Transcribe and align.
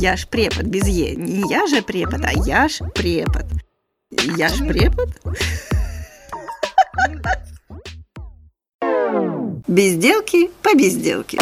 Я 0.00 0.16
ж 0.16 0.26
препод 0.30 0.66
без 0.66 0.88
Е. 0.88 1.16
Не 1.16 1.42
я 1.50 1.66
же 1.66 1.82
препод, 1.82 2.24
а 2.24 2.32
я 2.46 2.68
ж 2.68 2.84
препод. 2.94 3.44
Я 4.38 4.48
ж 4.48 4.64
препод? 4.64 5.08
Безделки 9.68 10.50
по 10.62 10.74
безделке. 10.74 11.38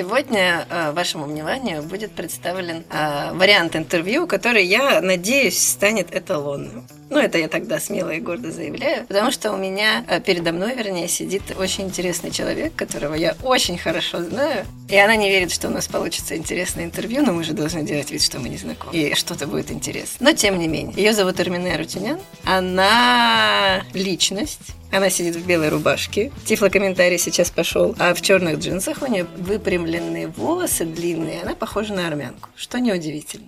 Сегодня 0.00 0.66
э, 0.70 0.92
вашему 0.92 1.26
вниманию 1.26 1.82
будет 1.82 2.12
представлен 2.12 2.84
э, 2.90 3.32
вариант 3.34 3.76
интервью, 3.76 4.26
который, 4.26 4.64
я 4.64 5.02
надеюсь, 5.02 5.58
станет 5.58 6.14
эталонным. 6.14 6.86
Ну, 7.10 7.18
это 7.18 7.38
я 7.38 7.48
тогда 7.48 7.80
смело 7.80 8.10
и 8.10 8.20
гордо 8.20 8.52
заявляю, 8.52 9.04
потому 9.06 9.32
что 9.32 9.52
у 9.52 9.56
меня 9.56 10.04
э, 10.06 10.20
передо 10.20 10.52
мной, 10.52 10.76
вернее, 10.76 11.08
сидит 11.08 11.42
очень 11.58 11.84
интересный 11.84 12.30
человек, 12.30 12.72
которого 12.76 13.14
я 13.14 13.36
очень 13.42 13.76
хорошо 13.76 14.22
знаю. 14.22 14.64
И 14.88 14.96
она 14.96 15.16
не 15.16 15.28
верит, 15.28 15.50
что 15.50 15.66
у 15.66 15.72
нас 15.72 15.88
получится 15.88 16.36
интересное 16.36 16.84
интервью, 16.84 17.22
но 17.22 17.32
мы 17.32 17.42
же 17.42 17.52
должны 17.52 17.82
делать 17.82 18.12
вид, 18.12 18.22
что 18.22 18.38
мы 18.38 18.48
не 18.48 18.56
знакомы. 18.56 18.96
И 18.96 19.14
что-то 19.16 19.48
будет 19.48 19.72
интересно. 19.72 20.18
Но 20.20 20.32
тем 20.32 20.56
не 20.60 20.68
менее. 20.68 20.94
Ее 20.96 21.12
зовут 21.12 21.40
Эрмине 21.40 21.76
Рутинян. 21.76 22.20
Она 22.44 23.82
личность. 23.92 24.76
Она 24.92 25.10
сидит 25.10 25.34
в 25.34 25.44
белой 25.44 25.68
рубашке. 25.68 26.30
Тифлокомментарий 26.44 27.18
сейчас 27.18 27.50
пошел. 27.50 27.94
А 27.98 28.14
в 28.14 28.22
черных 28.22 28.58
джинсах 28.58 29.02
у 29.02 29.06
нее 29.06 29.26
выпрямленные 29.36 30.28
волосы 30.28 30.84
длинные. 30.84 31.42
Она 31.42 31.56
похожа 31.56 31.92
на 31.92 32.06
армянку. 32.06 32.50
Что 32.54 32.78
неудивительно. 32.78 33.46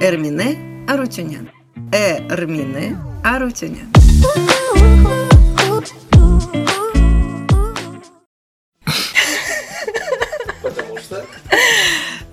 Эрмине 0.00 0.77
Арутюнян. 0.88 1.50
Эрмине 1.92 2.96
Арутюнян. 3.22 3.88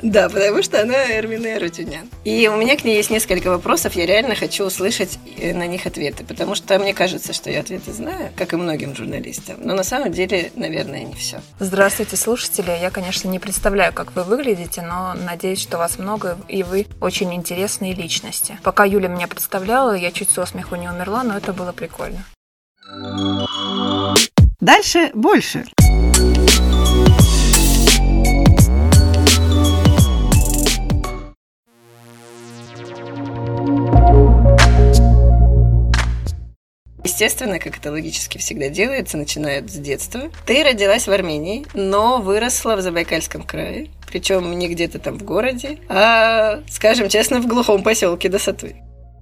Да, 0.06 0.30
потому 0.30 0.62
что 0.62 0.80
она 0.80 1.18
Эрмине 1.18 1.56
Арутюнян. 1.56 2.08
И 2.26 2.48
у 2.48 2.56
меня 2.58 2.78
к 2.78 2.84
ней 2.84 2.96
есть 2.96 3.10
несколько 3.10 3.48
вопросов, 3.48 3.96
я 3.96 4.06
реально 4.06 4.36
хочу 4.36 4.64
услышать 4.64 5.18
э, 5.40 5.52
на 5.56 5.66
них 5.66 5.88
ответы, 5.88 6.24
потому 6.24 6.54
что 6.54 6.78
мне 6.78 6.94
кажется, 6.94 7.34
что 7.34 7.50
я 7.50 7.62
ответы 7.62 7.92
знаю, 7.92 8.32
как 8.36 8.54
и 8.54 8.56
многим 8.56 8.96
журналистам, 8.96 9.58
но 9.64 9.74
на 9.74 9.84
самом 9.84 10.12
деле, 10.12 10.52
наверное, 10.56 11.06
не 11.06 11.16
все. 11.16 11.42
Здравствуйте, 11.60 12.18
слушатели. 12.18 12.70
Я, 12.80 12.92
конечно, 12.92 13.30
не 13.30 13.40
представляю, 13.40 13.94
как 13.94 14.16
вы 14.16 14.24
выглядите, 14.24 14.84
но 14.84 15.16
надеюсь, 15.16 15.60
что 15.60 15.80
вас 15.80 15.98
много, 15.98 16.38
и 16.48 16.62
вы 16.62 16.86
очень 17.02 17.34
интересные 17.34 17.96
личности. 17.96 18.60
Пока 18.62 18.86
Юля 18.86 19.08
меня 19.08 19.28
представляла, 19.28 19.96
я 19.96 20.12
чуть 20.12 20.30
со 20.30 20.46
смеху 20.46 20.76
не 20.76 20.88
умерла, 20.88 21.24
но 21.24 21.36
это 21.36 21.52
было 21.52 21.72
прикольно. 21.72 22.24
Дальше 24.60 25.10
больше. 25.16 25.66
Естественно, 37.06 37.60
как 37.60 37.78
это 37.78 37.92
логически 37.92 38.40
всегда 38.40 38.68
делается, 38.70 39.16
начинают 39.16 39.70
с 39.70 39.76
детства. 39.76 40.24
Ты 40.48 40.64
родилась 40.64 41.08
в 41.08 41.12
Армении, 41.12 41.64
но 41.76 42.20
выросла 42.20 42.76
в 42.76 42.82
Забайкальском 42.82 43.44
крае. 43.44 43.92
Причем 44.08 44.58
не 44.58 44.68
где-то 44.68 44.98
там 44.98 45.20
в 45.20 45.24
городе, 45.24 45.78
а, 45.88 46.62
скажем 46.68 47.08
честно, 47.08 47.42
в 47.42 47.48
глухом 47.48 47.84
поселке 47.84 48.28
Досатуй. 48.28 48.78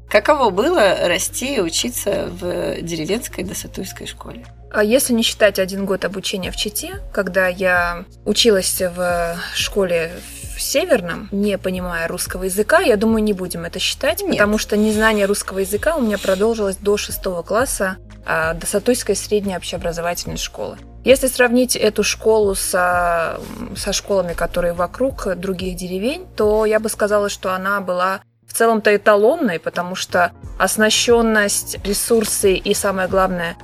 Каково 0.10 0.50
было 0.50 1.08
расти 1.08 1.56
и 1.56 1.60
учиться 1.60 2.30
в 2.32 2.82
деревенской 2.82 3.44
Досатуйской 3.44 4.08
школе? 4.08 4.46
А 4.72 4.82
если 4.82 5.12
не 5.14 5.22
считать 5.22 5.60
один 5.60 5.86
год 5.86 6.06
обучения 6.06 6.52
в 6.52 6.56
Чите, 6.56 7.02
когда 7.12 7.50
я 7.50 8.06
училась 8.24 8.80
в 8.80 9.38
школе 9.56 10.12
в 10.56 10.62
Северном, 10.62 11.30
не 11.32 11.58
понимая 11.58 12.08
русского 12.08 12.44
языка, 12.44 12.80
я 12.80 12.98
думаю, 12.98 13.24
не 13.24 13.34
будем 13.34 13.66
это 13.66 13.80
считать, 13.80 14.22
Нет. 14.22 14.32
потому 14.32 14.58
что 14.58 14.78
незнание 14.78 15.26
русского 15.26 15.60
языка 15.60 15.96
у 15.96 16.02
меня 16.02 16.18
продолжилось 16.18 16.78
до 16.78 16.98
шестого 16.98 17.42
класса 17.42 17.98
а, 18.26 18.54
до 18.54 18.66
Сатуйской 18.66 19.16
средней 19.16 19.56
общеобразовательной 19.56 20.38
школы. 20.38 20.78
Если 21.04 21.28
сравнить 21.28 21.76
эту 21.76 22.04
школу 22.04 22.56
со, 22.56 23.40
со 23.76 23.92
школами, 23.92 24.34
которые 24.34 24.74
вокруг 24.74 25.36
других 25.36 25.76
деревень, 25.76 26.26
то 26.36 26.66
я 26.66 26.80
бы 26.80 26.88
сказала, 26.88 27.28
что 27.28 27.54
она 27.54 27.82
была 27.82 28.22
в 28.48 28.54
целом-то 28.54 28.96
эталонной, 28.96 29.60
потому 29.60 29.96
что 29.96 30.32
оснащенность, 30.60 31.78
ресурсы 31.84 32.54
и, 32.54 32.74
самое 32.74 33.10
главное, 33.10 33.58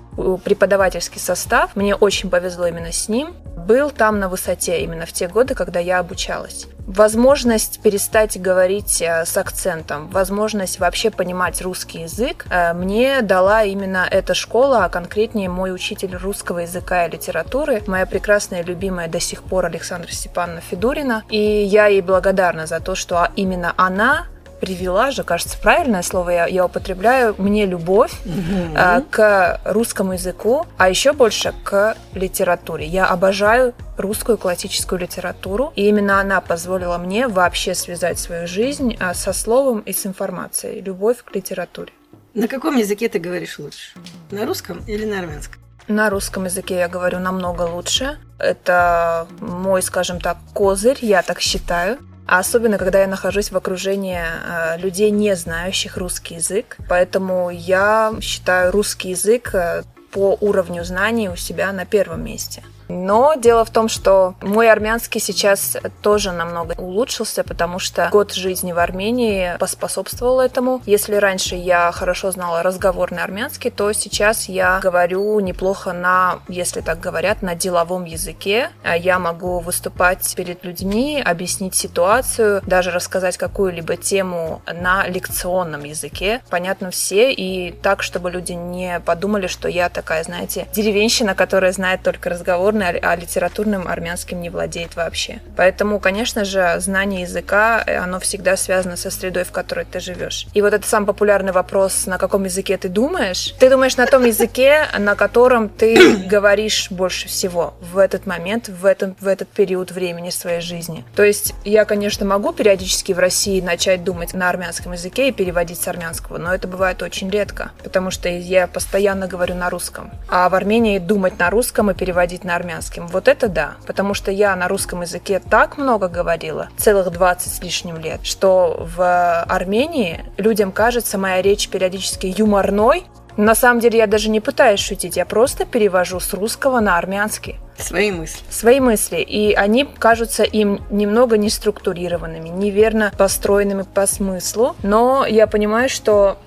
преподавательский 0.44 1.20
состав, 1.20 1.76
мне 1.76 1.96
очень 1.96 2.30
повезло 2.30 2.68
именно 2.68 2.92
с 2.92 3.08
ним, 3.08 3.36
был 3.70 3.92
там 3.92 4.18
на 4.20 4.30
высоте 4.30 4.82
именно 4.82 5.06
в 5.06 5.14
те 5.14 5.28
годы, 5.28 5.54
когда 5.54 5.80
я 5.80 6.00
обучалась. 6.00 6.66
Возможность 6.88 7.80
перестать 7.82 8.42
говорить 8.42 9.00
э, 9.00 9.26
с 9.26 9.38
акцентом, 9.38 10.08
возможность 10.08 10.80
вообще 10.80 11.12
понимать 11.12 11.62
русский 11.62 12.02
язык 12.02 12.48
э, 12.50 12.74
мне 12.74 13.22
дала 13.22 13.64
именно 13.64 14.08
эта 14.10 14.34
школа, 14.34 14.86
а 14.86 14.90
конкретнее 14.90 15.50
мой 15.50 15.72
учитель 15.72 16.16
русского 16.16 16.60
языка 16.60 17.06
и 17.06 17.12
литературы, 17.12 17.84
моя 17.86 18.08
прекрасная 18.08 18.64
любимая 18.64 19.08
до 19.08 19.20
сих 19.20 19.44
пор 19.44 19.68
Александра 19.68 20.12
Степановна 20.12 20.62
Федурина. 20.62 21.24
И 21.30 21.40
я 21.40 21.86
ей 21.86 22.02
благодарна 22.02 22.66
за 22.66 22.80
то, 22.80 22.96
что 22.96 23.28
именно 23.36 23.76
она 23.78 24.26
привела 24.60 25.12
же, 25.12 25.24
кажется, 25.24 25.58
правильное 25.58 26.04
слово 26.04 26.30
я, 26.30 26.46
я 26.48 26.66
употребляю, 26.66 27.36
мне 27.38 27.66
любовь 27.66 28.12
э, 28.26 29.02
к 29.10 29.62
русскому 29.66 30.14
языку, 30.14 30.66
а 30.78 30.90
еще 30.90 31.14
больше 31.14 31.54
к 31.64 31.96
литературе. 32.14 32.86
Я 32.86 33.06
обожаю 33.08 33.74
русскую 33.98 34.38
классическую 34.38 35.00
литературу, 35.00 35.74
и 35.76 35.88
именно 35.88 36.20
она 36.20 36.42
позволила 36.42 36.98
мне 36.98 37.28
вообще 37.28 37.74
связать 37.76 38.20
свою 38.20 38.48
жизнь 38.48 38.98
э, 39.00 39.14
со 39.14 39.34
словом 39.34 39.80
и 39.80 39.94
с 39.94 40.06
информацией. 40.06 40.82
Любовь 40.82 41.24
к 41.24 41.36
литературе. 41.36 41.92
На 42.34 42.48
каком 42.48 42.78
языке 42.78 43.10
ты 43.10 43.20
говоришь 43.20 43.60
лучше? 43.60 43.98
На 44.32 44.46
русском 44.46 44.84
или 44.88 45.06
на 45.06 45.20
армянском? 45.20 45.60
На 45.88 46.12
русском 46.12 46.46
языке 46.46 46.78
я 46.78 46.88
говорю 46.88 47.18
намного 47.20 47.64
лучше. 47.64 48.20
Это 48.38 49.28
мой, 49.40 49.82
скажем 49.82 50.22
так, 50.22 50.38
козырь, 50.54 51.00
я 51.02 51.24
так 51.24 51.40
считаю. 51.40 51.98
А 52.32 52.38
особенно, 52.38 52.78
когда 52.78 53.02
я 53.02 53.08
нахожусь 53.08 53.52
в 53.52 53.58
окружении 53.58 54.22
э, 54.22 54.78
людей, 54.78 55.10
не 55.10 55.36
знающих 55.36 55.98
русский 55.98 56.36
язык. 56.36 56.78
Поэтому 56.88 57.50
я 57.50 58.14
считаю 58.22 58.72
русский 58.72 59.10
язык 59.10 59.50
э, 59.56 59.82
по 60.12 60.38
уровню 60.40 60.84
знаний 60.84 61.30
у 61.30 61.36
себя 61.36 61.72
на 61.74 61.86
первом 61.86 62.24
месте. 62.24 62.62
Но 62.90 63.36
дело 63.36 63.64
в 63.64 63.70
том, 63.70 63.88
что 63.88 64.34
мой 64.42 64.70
армянский 64.70 65.22
сейчас 65.22 65.78
тоже 66.02 66.32
намного 66.32 66.74
улучшился, 66.74 67.44
потому 67.44 67.80
что 67.80 68.10
год 68.12 68.34
жизни 68.34 68.72
в 68.72 68.80
Армении 68.80 69.56
поспособствовал 69.60 70.42
этому. 70.42 70.82
Если 70.86 71.16
раньше 71.16 71.56
я 71.56 71.92
хорошо 71.92 72.32
знала 72.32 72.64
разговорный 72.64 73.24
армянский, 73.24 73.70
то 73.70 73.94
сейчас 73.94 74.50
я 74.50 74.80
говорю 74.80 75.40
неплохо 75.40 75.94
на, 75.94 76.40
если 76.48 76.82
так 76.82 77.00
говорят, 77.00 77.42
на 77.42 77.56
деловом 77.56 78.06
языке. 78.06 78.72
Я 78.98 79.20
могу 79.20 79.60
выступать 79.60 80.34
перед 80.36 80.64
людьми, 80.64 81.22
объяснить 81.24 81.76
ситуацию, 81.76 82.62
даже 82.66 82.92
рассказать 82.92 83.38
какую-либо 83.38 83.98
тему 83.98 84.62
на 84.66 85.08
лекционном 85.08 85.84
языке. 85.84 86.42
Понятно 86.50 86.90
все, 86.90 87.32
и 87.32 87.72
так, 87.72 88.02
чтобы 88.02 88.32
люди 88.32 88.54
не 88.54 89.00
подумали, 89.00 89.48
что 89.48 89.68
я 89.68 89.90
такая, 89.90 90.24
знаете, 90.24 90.68
деревенщина, 90.74 91.36
которая 91.36 91.72
знает 91.72 92.02
только 92.02 92.30
разговорный 92.30 92.79
а 92.86 93.16
литературным 93.16 93.88
армянским 93.88 94.42
не 94.42 94.50
владеет 94.50 94.96
вообще. 94.96 95.40
Поэтому, 95.56 96.00
конечно 96.00 96.46
же, 96.46 96.76
знание 96.80 97.22
языка, 97.22 97.84
э, 97.86 97.98
оно 97.98 98.20
всегда 98.20 98.58
связано 98.58 98.96
со 98.96 99.12
средой, 99.12 99.44
в 99.44 99.52
которой 99.52 99.86
ты 99.86 100.00
живешь. 100.00 100.48
И 100.54 100.62
вот 100.62 100.74
это 100.74 100.88
самый 100.88 101.08
популярный 101.08 101.52
вопрос, 101.52 102.06
на 102.06 102.18
каком 102.18 102.46
языке 102.46 102.78
ты 102.78 102.90
думаешь. 102.90 103.54
Ты 103.60 103.70
думаешь 103.70 103.98
на 103.98 104.06
том 104.06 104.26
языке, 104.26 104.88
на 104.98 105.16
котором 105.16 105.70
ты 105.70 106.18
говоришь 106.28 106.90
больше 106.92 107.28
всего 107.28 107.74
в 107.82 107.98
этот 107.98 108.26
момент, 108.26 108.70
в, 108.70 108.86
этом, 108.86 109.16
в 109.20 109.28
этот 109.28 109.50
период 109.50 109.92
времени 109.92 110.30
своей 110.30 110.62
жизни. 110.62 111.04
То 111.16 111.24
есть 111.24 111.54
я, 111.66 111.86
конечно, 111.86 112.26
могу 112.26 112.54
периодически 112.54 113.14
в 113.14 113.20
России 113.20 113.62
начать 113.62 114.04
думать 114.04 114.34
на 114.34 114.50
армянском 114.50 114.94
языке 114.94 115.30
и 115.30 115.32
переводить 115.32 115.82
с 115.82 115.88
армянского, 115.88 116.38
но 116.38 116.54
это 116.54 116.68
бывает 116.68 117.02
очень 117.02 117.30
редко, 117.30 117.72
потому 117.84 118.12
что 118.12 118.30
я 118.30 118.68
постоянно 118.68 119.28
говорю 119.28 119.56
на 119.56 119.70
русском. 119.70 120.12
А 120.28 120.50
в 120.50 120.56
Армении 120.56 121.00
думать 121.00 121.38
на 121.40 121.50
русском 121.50 121.92
и 121.92 121.94
переводить 121.94 122.44
на 122.44 122.56
армянском 122.56 122.69
армянским. 122.70 123.08
Вот 123.08 123.28
это 123.28 123.48
да, 123.48 123.76
потому 123.88 124.14
что 124.14 124.32
я 124.32 124.56
на 124.56 124.68
русском 124.68 125.02
языке 125.02 125.40
так 125.40 125.78
много 125.78 126.08
говорила, 126.08 126.70
целых 126.78 127.12
20 127.12 127.52
с 127.52 127.62
лишним 127.64 127.98
лет, 127.98 128.22
что 128.24 128.88
в 128.96 129.44
Армении 129.44 130.24
людям 130.38 130.72
кажется 130.72 131.18
моя 131.18 131.42
речь 131.42 131.70
периодически 131.70 132.28
юморной, 132.28 133.06
на 133.38 133.56
самом 133.56 133.80
деле 133.80 134.00
я 134.00 134.08
даже 134.08 134.30
не 134.30 134.42
пытаюсь 134.42 134.82
шутить, 134.82 135.16
я 135.16 135.26
просто 135.26 135.66
перевожу 135.66 136.20
с 136.20 136.34
русского 136.34 136.82
на 136.82 136.98
армянский. 136.98 137.58
Свои 137.78 138.12
мысли. 138.12 138.44
Свои 138.50 138.82
мысли. 138.82 139.18
И 139.18 139.54
они 139.54 139.86
кажутся 139.86 140.44
им 140.44 140.82
немного 140.90 141.38
неструктурированными, 141.38 142.50
неверно 142.50 143.14
построенными 143.18 143.84
по 143.84 144.06
смыслу. 144.08 144.76
Но 144.84 145.26
я 145.26 145.48
понимаю, 145.48 145.88
что 145.88 146.38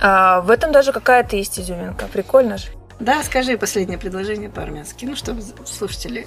а, 0.00 0.40
в 0.40 0.50
этом 0.50 0.72
даже 0.72 0.92
какая-то 0.92 1.36
есть 1.36 1.60
изюминка. 1.60 2.06
Прикольно 2.12 2.58
же. 2.58 2.66
Да, 3.00 3.22
скажи 3.22 3.56
последнее 3.56 3.98
предложение 3.98 4.50
по-армянски, 4.50 5.06
ну, 5.06 5.16
чтобы 5.16 5.42
слушатели 5.64 6.26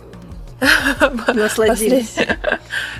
насладились. 1.33 2.15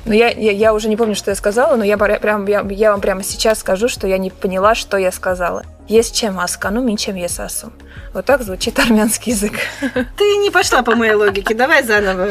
Ну, 0.06 0.14
я, 0.14 0.30
я, 0.30 0.52
я 0.52 0.74
уже 0.74 0.90
не 0.90 0.98
помню, 0.98 1.16
что 1.16 1.32
я 1.32 1.36
сказала, 1.36 1.76
но 1.76 1.84
я, 1.84 1.98
прям, 1.98 2.46
я, 2.46 2.66
я 2.70 2.92
вам 2.92 3.02
прямо 3.02 3.24
сейчас 3.24 3.60
скажу, 3.60 3.88
что 3.88 4.08
я 4.08 4.18
не 4.18 4.30
поняла, 4.30 4.76
что 4.76 4.98
я 4.98 5.12
сказала. 5.12 5.64
Есть 5.88 6.16
чем 6.16 6.40
аскану, 6.40 6.82
минчем 6.82 7.16
есасу. 7.16 7.74
Вот 8.14 8.26
так 8.26 8.44
звучит 8.44 8.78
армянский 8.80 9.34
язык. 9.34 9.54
Ты 9.82 10.24
не 10.38 10.50
пошла 10.50 10.82
по 10.84 10.96
моей 10.96 11.14
логике, 11.14 11.56
давай 11.56 11.84
заново. 11.84 12.30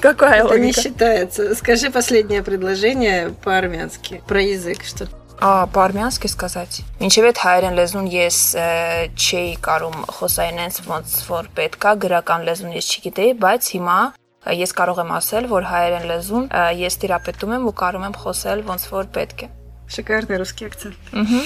Какая 0.00 0.38
Это 0.40 0.48
логика? 0.48 0.60
не 0.64 0.72
считается. 0.72 1.54
Скажи 1.54 1.90
последнее 1.90 2.42
предложение 2.42 3.32
по-армянски 3.44 4.22
про 4.26 4.40
язык, 4.40 4.84
что 4.84 5.06
Ա, 5.41 5.67
պարմյանսկ 5.69 6.23
է 6.25 6.31
сказать։ 6.33 6.79
Ինչեւ 7.05 7.27
այդ 7.29 7.41
հայերեն 7.43 7.75
լեզուն 7.77 8.07
ես 8.13 8.39
չէի 9.13 9.51
կարում 9.67 9.99
խոսային 10.17 10.63
այնց 10.63 10.79
ոնց 10.87 11.13
որ 11.29 11.51
պետքա 11.59 11.91
գրական 12.07 12.47
լեզուն 12.47 12.73
ես 12.77 12.89
չգիտեի, 12.95 13.35
բայց 13.43 13.69
հիմա 13.77 13.99
ես 14.57 14.73
կարող 14.79 15.03
եմ 15.03 15.13
ասել, 15.17 15.51
որ 15.51 15.69
հայերեն 15.69 16.09
լեզուն 16.09 16.49
ես 16.81 16.99
տիրապետում 17.03 17.55
եմ 17.57 17.69
ու 17.69 17.75
կարող 17.83 18.07
եմ 18.07 18.17
խոսել 18.23 18.65
ոնց 18.71 18.89
որ 18.95 19.13
պետք 19.17 19.45
է։ 19.45 19.49
Шикарный 19.87 20.37
русский 20.37 20.65
акцент. 20.65 20.95
Угу. 21.13 21.41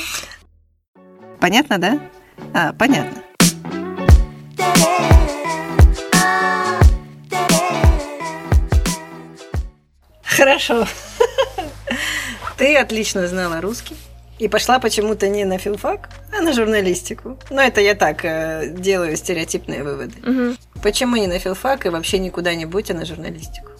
Понятно, 1.39 1.77
да? 1.77 1.99
А, 2.53 2.73
понятно. 2.73 3.21
Хорошо. 10.23 10.85
Ты 12.56 12.76
отлично 12.76 13.26
знала 13.26 13.60
русский. 13.60 13.96
И 14.38 14.48
пошла 14.48 14.78
почему-то 14.78 15.28
не 15.28 15.44
на 15.46 15.56
филфак, 15.56 16.10
а 16.36 16.42
на 16.42 16.52
журналистику. 16.52 17.38
Но 17.48 17.62
это 17.62 17.80
я 17.80 17.94
так 17.94 18.22
э, 18.24 18.68
делаю 18.68 19.16
стереотипные 19.16 19.82
выводы. 19.82 20.12
Угу. 20.20 20.56
Почему 20.82 21.16
не 21.16 21.26
на 21.26 21.38
филфак 21.38 21.86
и 21.86 21.88
вообще 21.88 22.18
никуда 22.18 22.54
не 22.54 22.66
будь, 22.66 22.90
а 22.90 22.94
на 22.94 23.06
журналистику? 23.06 23.70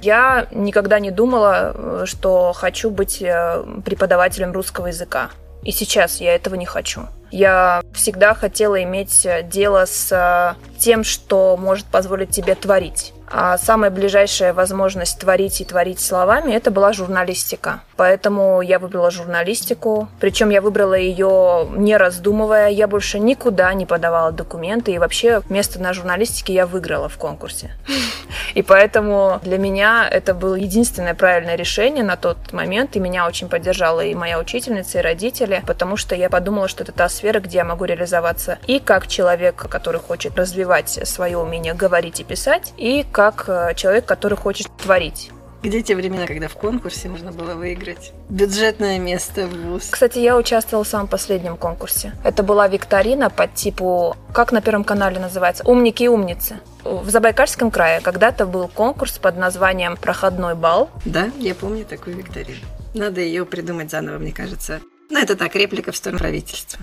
Я 0.00 0.46
никогда 0.52 1.00
не 1.00 1.10
думала, 1.10 1.72
э, 1.74 2.02
что 2.06 2.52
хочу 2.52 2.90
быть 2.90 3.20
э, 3.20 3.64
преподавателем 3.84 4.52
русского 4.52 4.86
языка. 4.86 5.30
И 5.64 5.72
сейчас 5.72 6.20
я 6.20 6.36
этого 6.36 6.54
не 6.54 6.66
хочу. 6.66 7.02
Я 7.32 7.82
всегда 8.00 8.34
хотела 8.34 8.82
иметь 8.82 9.26
э, 9.26 9.42
дело 9.42 9.84
с 9.84 10.56
тем, 10.78 11.04
что 11.04 11.56
может 11.56 11.86
позволить 11.86 12.30
тебе 12.30 12.54
творить. 12.54 13.12
А 13.32 13.58
самая 13.58 13.90
ближайшая 13.92 14.52
возможность 14.52 15.20
творить 15.20 15.60
и 15.60 15.64
творить 15.64 16.00
словами 16.00 16.52
это 16.52 16.72
была 16.72 16.92
журналистика. 16.92 17.80
Поэтому 17.96 18.60
я 18.60 18.80
выбрала 18.80 19.12
журналистику. 19.12 20.08
Причем 20.18 20.50
я 20.50 20.60
выбрала 20.60 20.94
ее 20.94 21.68
не 21.76 21.96
раздумывая. 21.96 22.70
Я 22.70 22.88
больше 22.88 23.20
никуда 23.20 23.72
не 23.72 23.86
подавала 23.86 24.32
документы. 24.32 24.92
И 24.92 24.98
вообще 24.98 25.42
место 25.48 25.80
на 25.80 25.92
журналистике 25.92 26.54
я 26.54 26.66
выиграла 26.66 27.08
в 27.08 27.18
конкурсе. 27.18 27.70
И 28.54 28.62
поэтому 28.62 29.38
для 29.44 29.58
меня 29.58 30.08
это 30.10 30.34
было 30.34 30.56
единственное 30.56 31.14
правильное 31.14 31.54
решение 31.54 32.02
на 32.02 32.16
тот 32.16 32.52
момент. 32.52 32.96
И 32.96 33.00
меня 33.00 33.28
очень 33.28 33.48
поддержала 33.48 34.00
и 34.00 34.14
моя 34.14 34.40
учительница, 34.40 34.98
и 34.98 35.02
родители. 35.02 35.62
Потому 35.66 35.96
что 35.96 36.16
я 36.16 36.28
подумала, 36.30 36.66
что 36.66 36.82
это 36.82 36.90
та 36.90 37.08
сфера, 37.08 37.38
где 37.38 37.58
я 37.58 37.64
могу 37.64 37.84
реализоваться 37.94 38.58
и 38.66 38.78
как 38.78 39.06
человек, 39.06 39.56
который 39.56 40.00
хочет 40.00 40.36
развивать 40.36 41.00
свое 41.08 41.38
умение 41.38 41.74
говорить 41.74 42.20
и 42.20 42.24
писать, 42.24 42.72
и 42.76 43.04
как 43.10 43.74
человек, 43.76 44.06
который 44.06 44.36
хочет 44.36 44.68
творить. 44.76 45.30
Где 45.62 45.82
те 45.82 45.94
времена, 45.94 46.26
когда 46.26 46.48
в 46.48 46.54
конкурсе 46.54 47.10
можно 47.10 47.32
было 47.32 47.52
выиграть 47.52 48.12
бюджетное 48.30 48.98
место 48.98 49.46
в 49.46 49.72
ВУЗ? 49.72 49.88
Кстати, 49.90 50.18
я 50.18 50.38
участвовала 50.38 50.84
в 50.84 50.88
самом 50.88 51.06
последнем 51.06 51.58
конкурсе. 51.58 52.14
Это 52.24 52.42
была 52.42 52.66
викторина 52.66 53.28
по 53.28 53.46
типу, 53.46 54.16
как 54.32 54.52
на 54.52 54.62
Первом 54.62 54.84
канале 54.84 55.18
называется, 55.18 55.62
«Умники 55.66 56.04
и 56.04 56.08
умницы». 56.08 56.60
В 56.82 57.10
Забайкальском 57.10 57.70
крае 57.70 58.00
когда-то 58.00 58.46
был 58.46 58.68
конкурс 58.68 59.18
под 59.18 59.36
названием 59.36 59.98
«Проходной 59.98 60.54
бал». 60.54 60.88
Да, 61.04 61.28
я 61.38 61.54
помню 61.54 61.84
такую 61.84 62.16
викторину. 62.16 62.60
Надо 62.94 63.20
ее 63.20 63.44
придумать 63.44 63.90
заново, 63.90 64.16
мне 64.16 64.32
кажется. 64.32 64.80
Ну, 65.10 65.18
это 65.18 65.34
так, 65.34 65.56
реплика 65.56 65.90
в 65.90 65.96
сторону 65.96 66.20
правительства. 66.20 66.78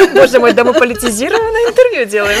Боже 0.14 0.38
мой, 0.38 0.52
да 0.52 0.62
мы 0.62 0.74
политизированное 0.74 1.70
интервью 1.70 2.04
делаем. 2.04 2.38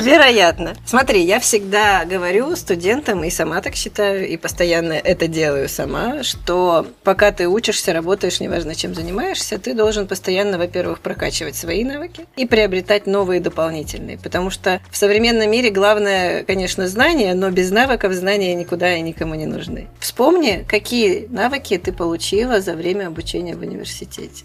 Вероятно. 0.00 0.74
Смотри, 0.86 1.22
я 1.22 1.38
всегда 1.38 2.06
говорю 2.06 2.56
студентам, 2.56 3.22
и 3.24 3.30
сама 3.30 3.60
так 3.60 3.74
считаю, 3.74 4.26
и 4.26 4.38
постоянно 4.38 4.94
это 4.94 5.28
делаю 5.28 5.68
сама, 5.68 6.22
что 6.22 6.86
пока 7.02 7.30
ты 7.30 7.46
учишься, 7.46 7.92
работаешь, 7.92 8.40
неважно, 8.40 8.74
чем 8.74 8.94
занимаешься, 8.94 9.58
ты 9.58 9.74
должен 9.74 10.06
постоянно, 10.06 10.56
во-первых, 10.56 11.00
прокачивать 11.00 11.56
свои 11.56 11.84
навыки 11.84 12.24
и 12.36 12.46
приобретать 12.46 13.06
новые 13.06 13.40
дополнительные. 13.40 14.16
Потому 14.16 14.48
что 14.48 14.80
в 14.90 14.96
современном 14.96 15.50
мире 15.50 15.68
главное, 15.68 16.42
конечно, 16.44 16.88
знания, 16.88 17.34
но 17.34 17.50
без 17.50 17.70
навыков 17.70 18.14
знания 18.14 18.54
никуда 18.54 18.96
и 18.96 19.02
никому 19.02 19.34
не 19.34 19.44
нужны. 19.44 19.88
Вспомни, 20.00 20.64
какие 20.66 21.26
навыки 21.28 21.76
ты 21.76 21.92
получила 21.92 22.62
за 22.62 22.72
время 22.72 23.08
обучения 23.08 23.54
в 23.56 23.60
университете 23.60 24.44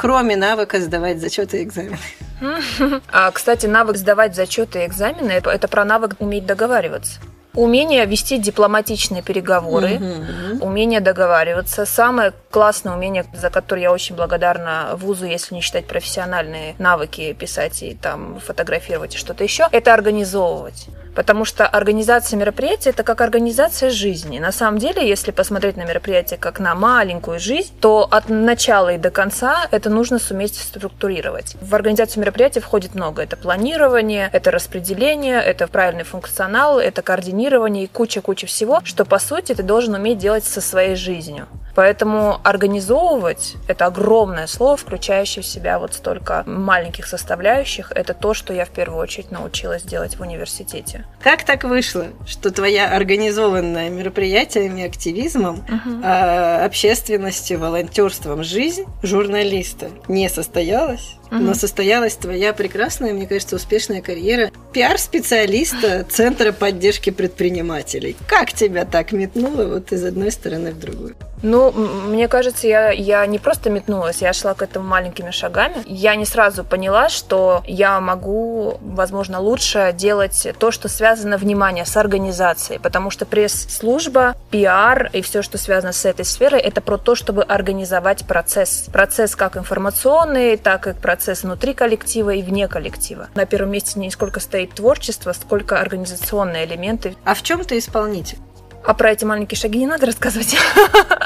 кроме 0.00 0.36
навыка 0.36 0.80
сдавать 0.80 1.20
зачеты 1.20 1.60
и 1.60 1.64
экзамены. 1.64 1.98
А, 3.10 3.30
кстати, 3.32 3.66
навык 3.66 3.96
сдавать 3.96 4.34
зачеты 4.36 4.84
и 4.84 4.86
экзамены– 4.86 5.32
это 5.44 5.66
про 5.66 5.84
навык 5.84 6.14
уметь 6.20 6.46
договариваться. 6.46 7.18
Умение 7.54 8.06
вести 8.06 8.38
дипломатичные 8.38 9.22
переговоры, 9.22 9.98
Мгм. 9.98 10.62
умение 10.62 11.00
договариваться. 11.00 11.84
Самое 11.86 12.32
классное 12.50 12.94
умение, 12.94 13.24
за 13.34 13.50
которое 13.50 13.82
я 13.82 13.92
очень 13.92 14.14
благодарна 14.14 14.90
вузу, 14.94 15.26
если 15.26 15.56
не 15.56 15.60
считать 15.62 15.88
профессиональные 15.88 16.76
навыки 16.78 17.32
писать 17.32 17.82
и 17.82 17.94
там 18.00 18.38
фотографировать 18.38 19.16
и 19.16 19.18
что-то 19.18 19.42
еще, 19.42 19.66
это 19.72 19.92
организовывать. 19.92 20.86
Потому 21.18 21.44
что 21.44 21.66
организация 21.66 22.36
мероприятия– 22.36 22.90
это 22.94 23.02
как 23.02 23.20
организация 23.20 23.90
жизни. 23.90 24.38
На 24.38 24.52
самом 24.52 24.78
деле, 24.78 25.08
если 25.08 25.32
посмотреть 25.32 25.76
на 25.76 25.82
мероприятие 25.84 26.38
как 26.38 26.60
на 26.60 26.76
маленькую 26.76 27.40
жизнь, 27.40 27.72
то 27.80 28.06
от 28.08 28.28
начала 28.28 28.90
и 28.90 28.98
до 28.98 29.10
конца 29.10 29.66
это 29.72 29.90
нужно 29.90 30.20
суметь 30.20 30.54
структурировать. 30.54 31.56
В 31.60 31.74
организацию 31.74 32.20
мероприятия 32.20 32.60
входит 32.60 32.94
много. 32.94 33.20
Это 33.20 33.36
планирование, 33.36 34.30
это 34.32 34.52
распределение, 34.52 35.40
это 35.40 35.66
правильный 35.66 36.04
функционал, 36.04 36.78
это 36.78 37.02
координирование 37.02 37.86
и 37.86 37.88
куча-куча 37.88 38.46
всего, 38.46 38.80
что, 38.84 39.04
по 39.04 39.18
сути, 39.18 39.56
ты 39.56 39.64
должен 39.64 39.94
уметь 39.94 40.18
делать 40.18 40.44
со 40.44 40.60
своей 40.60 40.94
жизнью. 40.94 41.48
Поэтому 41.78 42.40
организовывать– 42.42 43.54
это 43.68 43.86
огромное 43.86 44.48
слово, 44.48 44.76
включающее 44.76 45.44
в 45.44 45.46
себя 45.46 45.78
вот 45.78 45.94
столько 45.94 46.42
маленьких 46.44 47.06
составляющих. 47.06 47.92
Это 47.94 48.14
то, 48.14 48.34
что 48.34 48.52
я 48.52 48.64
в 48.64 48.70
первую 48.70 49.00
очередь 49.00 49.30
научилась 49.30 49.84
делать 49.84 50.16
в 50.16 50.20
университете. 50.20 51.04
Как 51.22 51.44
так 51.44 51.62
вышло, 51.62 52.06
что 52.26 52.50
твоя 52.50 52.92
организованная 52.96 53.90
мероприятиями, 53.90 54.82
активизмом, 54.82 55.64
а, 56.02 56.64
общественностью, 56.64 57.60
волонтерством 57.60 58.42
жизнь 58.42 58.84
журналиста 59.04 59.90
не 60.08 60.28
состоялась? 60.28 61.14
Мгм. 61.30 61.46
Но 61.46 61.54
состоялась 61.54 62.14
твоя 62.14 62.52
прекрасная, 62.52 63.12
мне 63.12 63.26
кажется, 63.26 63.56
успешная 63.56 64.00
карьера 64.00 64.50
пиар-специалиста 64.72 66.04
Центра 66.08 66.52
поддержки 66.52 67.10
предпринимателей. 67.10 68.16
Как 68.26 68.52
тебя 68.52 68.84
так 68.84 69.12
метнуло 69.12 69.64
вот 69.64 69.92
из 69.92 70.04
одной 70.04 70.30
стороны 70.30 70.72
в 70.72 70.78
другую? 70.78 71.16
Ну, 71.42 71.70
мне 71.70 72.26
кажется, 72.26 72.66
я, 72.66 72.90
я 72.90 73.24
не 73.26 73.38
просто 73.38 73.70
метнулась, 73.70 74.22
я 74.22 74.32
шла 74.32 74.54
к 74.54 74.62
этому 74.62 74.88
маленькими 74.88 75.30
шагами. 75.30 75.76
Я 75.86 76.16
не 76.16 76.24
сразу 76.24 76.64
поняла, 76.64 77.08
что 77.08 77.62
я 77.66 78.00
могу, 78.00 78.78
возможно, 78.80 79.38
лучше 79.38 79.94
делать 79.96 80.48
то, 80.58 80.72
что 80.72 80.88
связано, 80.88 81.38
внимание, 81.38 81.86
с 81.86 81.96
организацией. 81.96 82.80
Потому 82.80 83.10
что 83.10 83.24
пресс-служба, 83.24 84.34
пиар 84.50 85.10
и 85.12 85.22
все, 85.22 85.42
что 85.42 85.58
связано 85.58 85.92
с 85.92 86.04
этой 86.04 86.24
сферой, 86.24 86.60
это 86.60 86.80
про 86.80 86.98
то, 86.98 87.14
чтобы 87.14 87.44
организовать 87.44 88.26
процесс. 88.26 88.86
Процесс 88.92 89.36
как 89.36 89.56
информационный, 89.56 90.56
так 90.56 90.88
и 90.88 90.92
процесс 90.92 91.17
внутри 91.26 91.74
коллектива 91.74 92.30
и 92.30 92.42
вне 92.42 92.68
коллектива. 92.68 93.28
На 93.34 93.46
первом 93.46 93.70
месте 93.72 93.98
не 93.98 94.10
сколько 94.10 94.40
стоит 94.40 94.74
творчество, 94.74 95.32
сколько 95.32 95.80
организационные 95.80 96.64
элементы. 96.64 97.16
А 97.24 97.34
в 97.34 97.42
чем 97.42 97.64
ты 97.64 97.78
исполнитель? 97.78 98.38
А 98.84 98.94
про 98.94 99.12
эти 99.12 99.24
маленькие 99.24 99.58
шаги 99.58 99.78
не 99.78 99.86
надо 99.86 100.06
рассказывать. 100.06 100.56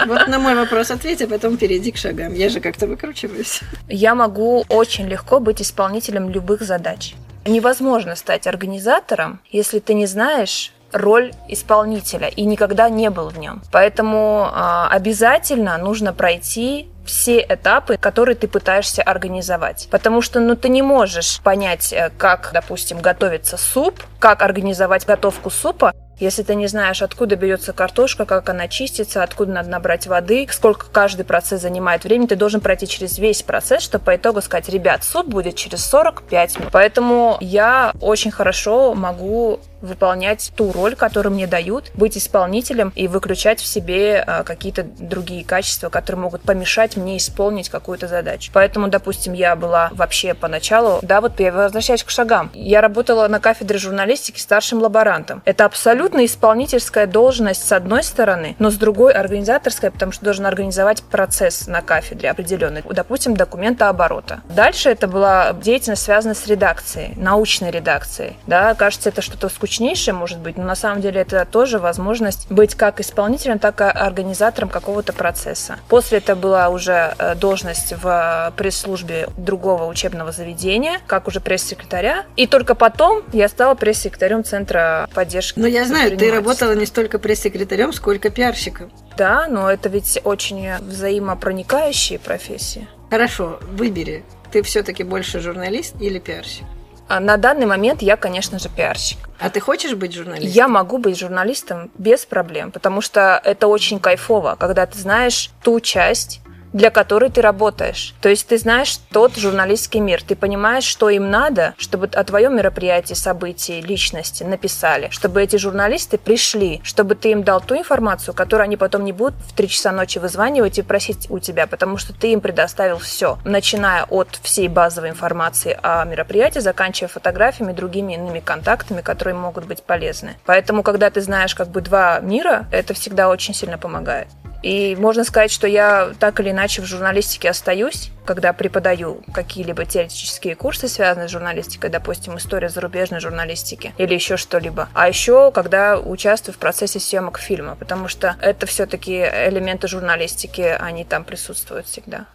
Вот 0.06 0.26
на 0.26 0.40
мой 0.40 0.56
вопрос 0.56 0.90
ответь, 0.90 1.22
а 1.22 1.28
потом 1.28 1.56
перейди 1.56 1.92
к 1.92 1.96
шагам. 1.96 2.34
Я 2.34 2.49
же 2.49 2.58
как-то 2.58 2.88
выкручиваюсь. 2.88 3.61
Я 3.88 4.16
могу 4.16 4.64
очень 4.68 5.06
легко 5.06 5.38
быть 5.38 5.62
исполнителем 5.62 6.28
любых 6.28 6.62
задач. 6.62 7.14
Невозможно 7.46 8.16
стать 8.16 8.49
организатором, 8.49 9.40
если 9.50 9.78
ты 9.78 9.94
не 9.94 10.06
знаешь 10.06 10.72
роль 10.92 11.32
исполнителя 11.49 12.28
и 12.28 12.44
никогда 12.44 12.88
не 12.88 13.11
был 13.11 13.28
в 13.28 13.38
нем. 13.38 13.62
Поэтому 13.70 14.49
а, 14.52 14.88
обязательно 14.90 15.78
нужно 15.78 16.12
пройти 16.12 16.88
все 17.04 17.44
этапы, 17.49 17.97
которые 17.97 18.35
ты 18.35 18.49
пытаешься 18.49 19.02
организовать. 19.02 19.88
Потому 19.90 20.23
что, 20.23 20.40
ну, 20.40 20.56
ты 20.56 20.68
не 20.68 20.82
можешь 20.82 21.40
понять, 21.40 21.92
э, 21.92 22.11
как, 22.16 22.50
допустим, 22.52 23.00
готовится 23.00 23.56
суп, 23.56 24.02
как 24.18 24.42
организовать 24.42 25.06
готовку 25.06 25.50
супа, 25.50 25.92
если 26.23 26.44
ты 26.44 26.54
не 26.54 26.68
знаешь, 26.68 27.02
откуда 27.02 27.35
берется 27.35 27.73
картошка, 27.73 28.26
как 28.26 28.49
она 28.49 28.68
чистится, 28.68 29.25
откуда 29.25 29.50
надо 29.50 29.71
набрать 29.71 30.06
воды, 30.06 30.47
сколько 30.52 30.87
каждый 30.87 31.25
процесс 31.25 31.62
занимает 31.62 32.04
времени, 32.04 32.28
ты 32.28 32.37
должен 32.37 32.61
пройти 32.61 32.87
через 32.87 33.18
весь 33.18 33.42
процесс, 33.42 33.82
чтобы 33.82 34.04
по 34.04 34.14
итогу 34.14 34.40
сказать, 34.40 34.68
ребят, 34.68 35.02
суп 35.02 35.26
будет 35.26 35.56
через 35.56 35.85
45 35.85 36.59
минут. 36.59 36.71
Поэтому 36.73 37.38
я 37.40 37.92
очень 38.00 38.30
хорошо 38.30 38.94
могу 38.94 39.59
выполнять 39.82 40.52
ту 40.56 40.72
роль, 40.72 40.96
которую 40.96 41.34
мне 41.34 41.46
дают, 41.46 41.90
быть 41.94 42.16
исполнителем 42.16 42.92
и 42.94 43.08
выключать 43.08 43.60
в 43.60 43.66
себе 43.66 44.24
а, 44.26 44.44
какие-то 44.44 44.84
другие 44.84 45.44
качества, 45.44 45.88
которые 45.88 46.22
могут 46.22 46.42
помешать 46.42 46.96
мне 46.96 47.16
исполнить 47.16 47.68
какую-то 47.68 48.08
задачу. 48.08 48.50
Поэтому, 48.54 48.88
допустим, 48.88 49.32
я 49.32 49.56
была 49.56 49.90
вообще 49.92 50.34
поначалу, 50.34 51.00
да, 51.02 51.20
вот 51.20 51.38
я 51.40 51.52
возвращаюсь 51.52 52.04
к 52.04 52.10
шагам. 52.10 52.50
Я 52.54 52.80
работала 52.80 53.28
на 53.28 53.40
кафедре 53.40 53.78
журналистики 53.78 54.38
старшим 54.38 54.80
лаборантом. 54.80 55.42
Это 55.44 55.64
абсолютно 55.64 56.24
исполнительская 56.24 57.06
должность 57.06 57.66
с 57.66 57.72
одной 57.72 58.02
стороны, 58.02 58.56
но 58.58 58.70
с 58.70 58.74
другой 58.76 59.12
организаторская, 59.12 59.90
потому 59.90 60.12
что 60.12 60.24
должен 60.24 60.46
организовать 60.46 61.02
процесс 61.02 61.66
на 61.66 61.82
кафедре 61.82 62.30
определенный, 62.30 62.82
допустим, 62.88 63.36
документа 63.36 63.88
оборота. 63.88 64.40
Дальше 64.48 64.90
это 64.90 65.08
была 65.08 65.52
деятельность, 65.52 66.02
связанная 66.02 66.34
с 66.34 66.46
редакцией, 66.46 67.14
научной 67.16 67.70
редакцией. 67.70 68.36
Да, 68.46 68.74
кажется, 68.74 69.08
это 69.08 69.22
что-то 69.22 69.48
скучное 69.48 69.71
скучнейшее, 69.72 70.14
может 70.14 70.38
быть, 70.38 70.58
но 70.58 70.64
на 70.64 70.74
самом 70.74 71.00
деле 71.00 71.22
это 71.22 71.46
тоже 71.50 71.78
возможность 71.78 72.50
быть 72.50 72.74
как 72.74 73.00
исполнителем, 73.00 73.58
так 73.58 73.80
и 73.80 73.84
организатором 73.84 74.68
какого-то 74.68 75.14
процесса. 75.14 75.78
После 75.88 76.18
это 76.18 76.36
была 76.36 76.68
уже 76.68 77.14
э, 77.18 77.34
должность 77.34 77.94
в 78.02 78.52
пресс-службе 78.56 79.28
другого 79.38 79.86
учебного 79.86 80.30
заведения, 80.30 81.00
как 81.06 81.26
уже 81.26 81.40
пресс-секретаря. 81.40 82.26
И 82.36 82.46
только 82.46 82.74
потом 82.74 83.22
я 83.32 83.48
стала 83.48 83.74
пресс-секретарем 83.74 84.44
Центра 84.44 85.08
поддержки. 85.14 85.58
Но 85.58 85.66
я 85.66 85.86
знаю, 85.86 86.18
ты 86.18 86.30
работала 86.30 86.74
не 86.74 86.84
столько 86.84 87.18
пресс-секретарем, 87.18 87.94
сколько 87.94 88.28
пиарщиком. 88.28 88.92
Да, 89.16 89.46
но 89.48 89.70
это 89.70 89.88
ведь 89.88 90.20
очень 90.22 90.76
взаимопроникающие 90.80 92.18
профессии. 92.18 92.88
Хорошо, 93.08 93.58
выбери. 93.70 94.22
Ты 94.52 94.62
все-таки 94.62 95.02
больше 95.02 95.40
журналист 95.40 95.94
или 95.98 96.18
пиарщик? 96.18 96.64
А 97.09 97.21
на 97.21 97.37
данный 97.37 97.66
момент 97.66 98.02
я, 98.02 98.16
конечно 98.16 98.59
же, 98.59 98.68
пиарщик. 98.68 99.18
А 99.38 99.50
ты 99.50 99.61
хочешь 99.61 99.94
быть 99.94 100.12
журналистом? 100.12 100.50
Я 100.50 100.68
могу 100.68 100.99
быть 100.99 101.18
журналистом 101.18 101.90
без 101.99 102.25
проблем, 102.25 102.71
потому 102.71 103.00
что 103.00 103.40
это 103.44 103.66
очень 103.66 103.99
кайфово, 103.99 104.56
когда 104.59 104.87
ты 104.87 104.99
знаешь 104.99 105.50
ту 105.62 105.80
часть 105.80 106.41
для 106.72 106.90
которой 106.90 107.30
ты 107.30 107.40
работаешь. 107.40 108.14
То 108.20 108.28
есть 108.28 108.46
ты 108.46 108.58
знаешь 108.58 108.98
тот 109.10 109.36
журналистский 109.36 110.00
мир, 110.00 110.22
ты 110.22 110.36
понимаешь, 110.36 110.84
что 110.84 111.10
им 111.10 111.30
надо, 111.30 111.74
чтобы 111.78 112.06
о 112.06 112.24
твоем 112.24 112.56
мероприятии, 112.56 113.14
событии, 113.14 113.80
личности 113.80 114.42
написали, 114.42 115.08
чтобы 115.10 115.42
эти 115.42 115.56
журналисты 115.56 116.18
пришли, 116.18 116.80
чтобы 116.84 117.14
ты 117.14 117.32
им 117.32 117.42
дал 117.42 117.60
ту 117.60 117.76
информацию, 117.76 118.34
которую 118.34 118.64
они 118.64 118.76
потом 118.76 119.04
не 119.04 119.12
будут 119.12 119.34
в 119.48 119.54
3 119.54 119.68
часа 119.68 119.92
ночи 119.92 120.18
вызванивать 120.18 120.78
и 120.78 120.82
просить 120.82 121.30
у 121.30 121.38
тебя, 121.38 121.66
потому 121.66 121.98
что 121.98 122.12
ты 122.12 122.32
им 122.32 122.40
предоставил 122.40 122.98
все, 122.98 123.38
начиная 123.44 124.04
от 124.04 124.28
всей 124.42 124.68
базовой 124.68 125.10
информации 125.10 125.78
о 125.82 126.04
мероприятии, 126.04 126.60
заканчивая 126.60 127.08
фотографиями, 127.08 127.72
другими 127.72 128.14
иными 128.14 128.40
контактами, 128.40 129.00
которые 129.00 129.34
могут 129.34 129.66
быть 129.66 129.82
полезны. 129.82 130.36
Поэтому, 130.44 130.82
когда 130.82 131.10
ты 131.10 131.20
знаешь 131.20 131.54
как 131.54 131.68
бы 131.68 131.80
два 131.80 132.20
мира, 132.20 132.66
это 132.70 132.94
всегда 132.94 133.28
очень 133.28 133.54
сильно 133.54 133.78
помогает. 133.78 134.28
И 134.62 134.97
можно 134.97 135.25
сказать, 135.25 135.50
что 135.50 135.66
я 135.66 136.12
так 136.19 136.40
или 136.40 136.50
иначе 136.50 136.83
в 136.83 136.87
журналистике 136.87 137.50
остаюсь, 137.50 138.11
когда 138.25 138.52
преподаю 138.52 139.23
какие-либо 139.35 139.85
теоретические 139.85 140.54
курсы, 140.54 140.88
связанные 140.88 141.28
с 141.28 141.33
журналистикой, 141.33 141.90
допустим, 141.90 142.38
история 142.38 142.69
зарубежной 142.69 143.21
журналистики 143.21 143.92
или 143.99 144.14
еще 144.14 144.37
что-либо. 144.37 144.88
А 144.95 145.09
еще, 145.09 145.50
когда 145.50 145.99
участвую 145.99 146.54
в 146.54 146.59
процессе 146.59 147.00
съемок 147.00 147.38
фильма, 147.38 147.75
потому 147.75 148.09
что 148.09 148.37
это 148.40 148.66
все-таки 148.66 149.19
элементы 149.19 149.88
журналистики, 149.88 150.76
они 150.78 151.04
там 151.04 151.25
присутствуют 151.25 151.87
всегда. 151.87 152.26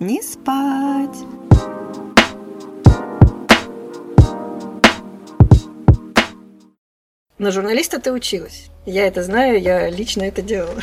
Не 0.00 0.22
спать. 0.22 1.75
На 7.38 7.50
журналиста 7.50 8.00
ты 8.00 8.12
училась. 8.12 8.70
Я 8.86 9.06
это 9.06 9.22
знаю, 9.22 9.60
я 9.60 9.90
лично 9.90 10.22
это 10.22 10.40
делала. 10.40 10.80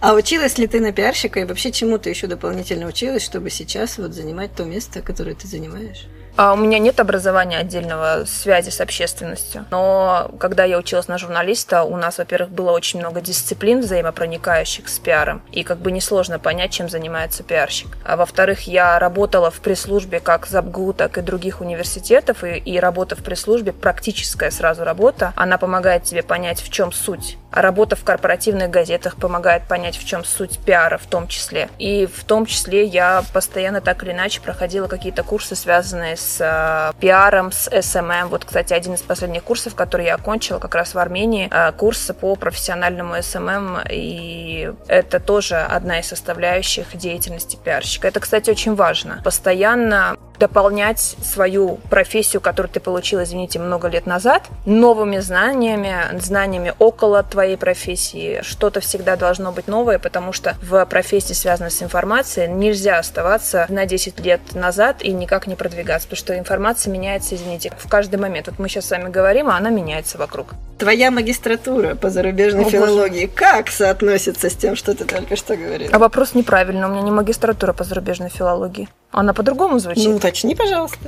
А 0.00 0.14
училась 0.14 0.58
ли 0.58 0.66
ты 0.66 0.80
на 0.80 0.90
пиарщика 0.90 1.38
и 1.38 1.44
вообще 1.44 1.70
чему 1.70 1.96
ты 1.96 2.10
еще 2.10 2.26
дополнительно 2.26 2.86
училась, 2.86 3.22
чтобы 3.22 3.50
сейчас 3.50 3.98
вот 3.98 4.14
занимать 4.14 4.52
то 4.56 4.64
место, 4.64 5.00
которое 5.00 5.36
ты 5.36 5.46
занимаешь? 5.46 6.08
А 6.36 6.54
у 6.54 6.56
меня 6.56 6.78
нет 6.78 6.98
образования 6.98 7.58
отдельного 7.58 8.24
связи 8.24 8.70
с 8.70 8.80
общественностью. 8.80 9.66
Но 9.70 10.30
когда 10.38 10.64
я 10.64 10.78
училась 10.78 11.08
на 11.08 11.18
журналиста, 11.18 11.82
у 11.82 11.96
нас, 11.96 12.18
во-первых, 12.18 12.50
было 12.50 12.72
очень 12.72 13.00
много 13.00 13.20
дисциплин 13.20 13.80
взаимопроникающих 13.80 14.88
с 14.88 14.98
пиаром. 14.98 15.42
И 15.52 15.62
как 15.62 15.78
бы 15.78 15.92
несложно 15.92 16.38
понять, 16.38 16.72
чем 16.72 16.88
занимается 16.88 17.42
пиарщик. 17.42 17.98
А 18.04 18.16
во-вторых, 18.16 18.62
я 18.62 18.98
работала 18.98 19.50
в 19.50 19.60
пресс-службе 19.60 20.20
как 20.20 20.46
ЗАБГУ, 20.46 20.94
так 20.94 21.18
и 21.18 21.20
других 21.20 21.60
университетов. 21.60 22.44
И, 22.44 22.56
и 22.56 22.78
работа 22.78 23.14
в 23.14 23.22
пресс-службе, 23.22 23.72
практическая 23.72 24.50
сразу 24.50 24.84
работа, 24.84 25.32
она 25.36 25.58
помогает 25.58 26.04
тебе 26.04 26.22
понять, 26.22 26.62
в 26.62 26.70
чем 26.70 26.92
суть. 26.92 27.36
А 27.50 27.60
работа 27.60 27.96
в 27.96 28.04
корпоративных 28.04 28.70
газетах 28.70 29.16
помогает 29.16 29.68
понять, 29.68 29.98
в 29.98 30.06
чем 30.06 30.24
суть 30.24 30.58
пиара 30.58 30.96
в 30.96 31.04
том 31.04 31.28
числе. 31.28 31.68
И 31.78 32.06
в 32.06 32.24
том 32.24 32.46
числе 32.46 32.86
я 32.86 33.22
постоянно 33.34 33.82
так 33.82 34.02
или 34.02 34.12
иначе 34.12 34.40
проходила 34.40 34.86
какие-то 34.86 35.22
курсы, 35.22 35.54
связанные 35.54 36.16
э, 36.40 36.92
пиаром, 37.00 37.52
с 37.52 37.68
эм. 37.96 38.28
Вот, 38.28 38.44
кстати, 38.44 38.72
один 38.72 38.94
из 38.94 39.02
последних 39.02 39.42
курсов, 39.42 39.74
который 39.74 40.06
я 40.06 40.14
окончила 40.14 40.58
как 40.58 40.74
раз 40.74 40.94
в 40.94 40.98
Армении, 40.98 41.48
э, 41.50 41.72
курс 41.72 42.10
по 42.20 42.36
профессиональному 42.36 43.14
эм 43.14 43.78
и 43.90 44.72
это 44.88 45.20
тоже 45.20 45.56
одна 45.56 46.00
из 46.00 46.06
составляющих 46.08 46.96
деятельности 46.96 47.56
пиарщика. 47.56 48.08
Это, 48.08 48.20
кстати, 48.20 48.50
очень 48.50 48.74
важно. 48.74 49.20
Постоянно 49.24 50.16
дополнять 50.42 50.98
свою 50.98 51.76
профессию, 51.88 52.40
которую 52.40 52.72
ты 52.72 52.80
получил, 52.80 53.22
извините, 53.22 53.60
много 53.60 53.86
лет 53.86 54.06
назад, 54.06 54.42
новыми 54.66 55.18
знаниями, 55.18 56.18
знаниями 56.18 56.74
около 56.80 57.22
твоей 57.22 57.56
профессии. 57.56 58.40
Что-то 58.42 58.80
всегда 58.80 59.14
должно 59.14 59.52
быть 59.52 59.68
новое, 59.68 60.00
потому 60.00 60.32
что 60.32 60.56
в 60.60 60.84
профессии, 60.86 61.32
связанной 61.32 61.70
с 61.70 61.80
информацией, 61.80 62.48
нельзя 62.48 62.98
оставаться 62.98 63.66
на 63.68 63.86
10 63.86 64.18
лет 64.18 64.40
назад 64.54 64.96
и 65.02 65.12
никак 65.12 65.46
не 65.46 65.54
продвигаться, 65.54 66.08
потому 66.08 66.18
что 66.18 66.36
информация 66.36 66.92
меняется, 66.92 67.36
извините, 67.36 67.70
в 67.78 67.88
каждый 67.88 68.16
момент. 68.16 68.48
Вот 68.48 68.58
мы 68.58 68.68
сейчас 68.68 68.86
с 68.86 68.90
вами 68.90 69.10
говорим, 69.10 69.48
а 69.48 69.56
она 69.56 69.70
меняется 69.70 70.18
вокруг. 70.18 70.54
Твоя 70.76 71.12
магистратура 71.12 71.94
по 71.94 72.10
зарубежной 72.10 72.64
О, 72.64 72.68
филологии 72.68 73.26
боже. 73.26 73.36
как 73.36 73.68
соотносится 73.68 74.50
с 74.50 74.56
тем, 74.56 74.74
что 74.74 74.92
ты 74.92 75.04
только 75.04 75.36
что 75.36 75.56
говорил? 75.56 75.88
А 75.92 76.00
вопрос 76.00 76.34
неправильный. 76.34 76.86
У 76.86 76.88
меня 76.88 77.02
не 77.02 77.12
магистратура 77.12 77.72
по 77.72 77.84
зарубежной 77.84 78.28
филологии. 78.28 78.88
Она 79.12 79.34
по-другому 79.34 79.78
звучит? 79.78 80.08
Ну, 80.08 80.16
уточни, 80.16 80.54
пожалуйста. 80.54 80.98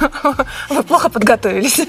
Вы 0.70 0.82
плохо 0.82 1.10
подготовились. 1.10 1.80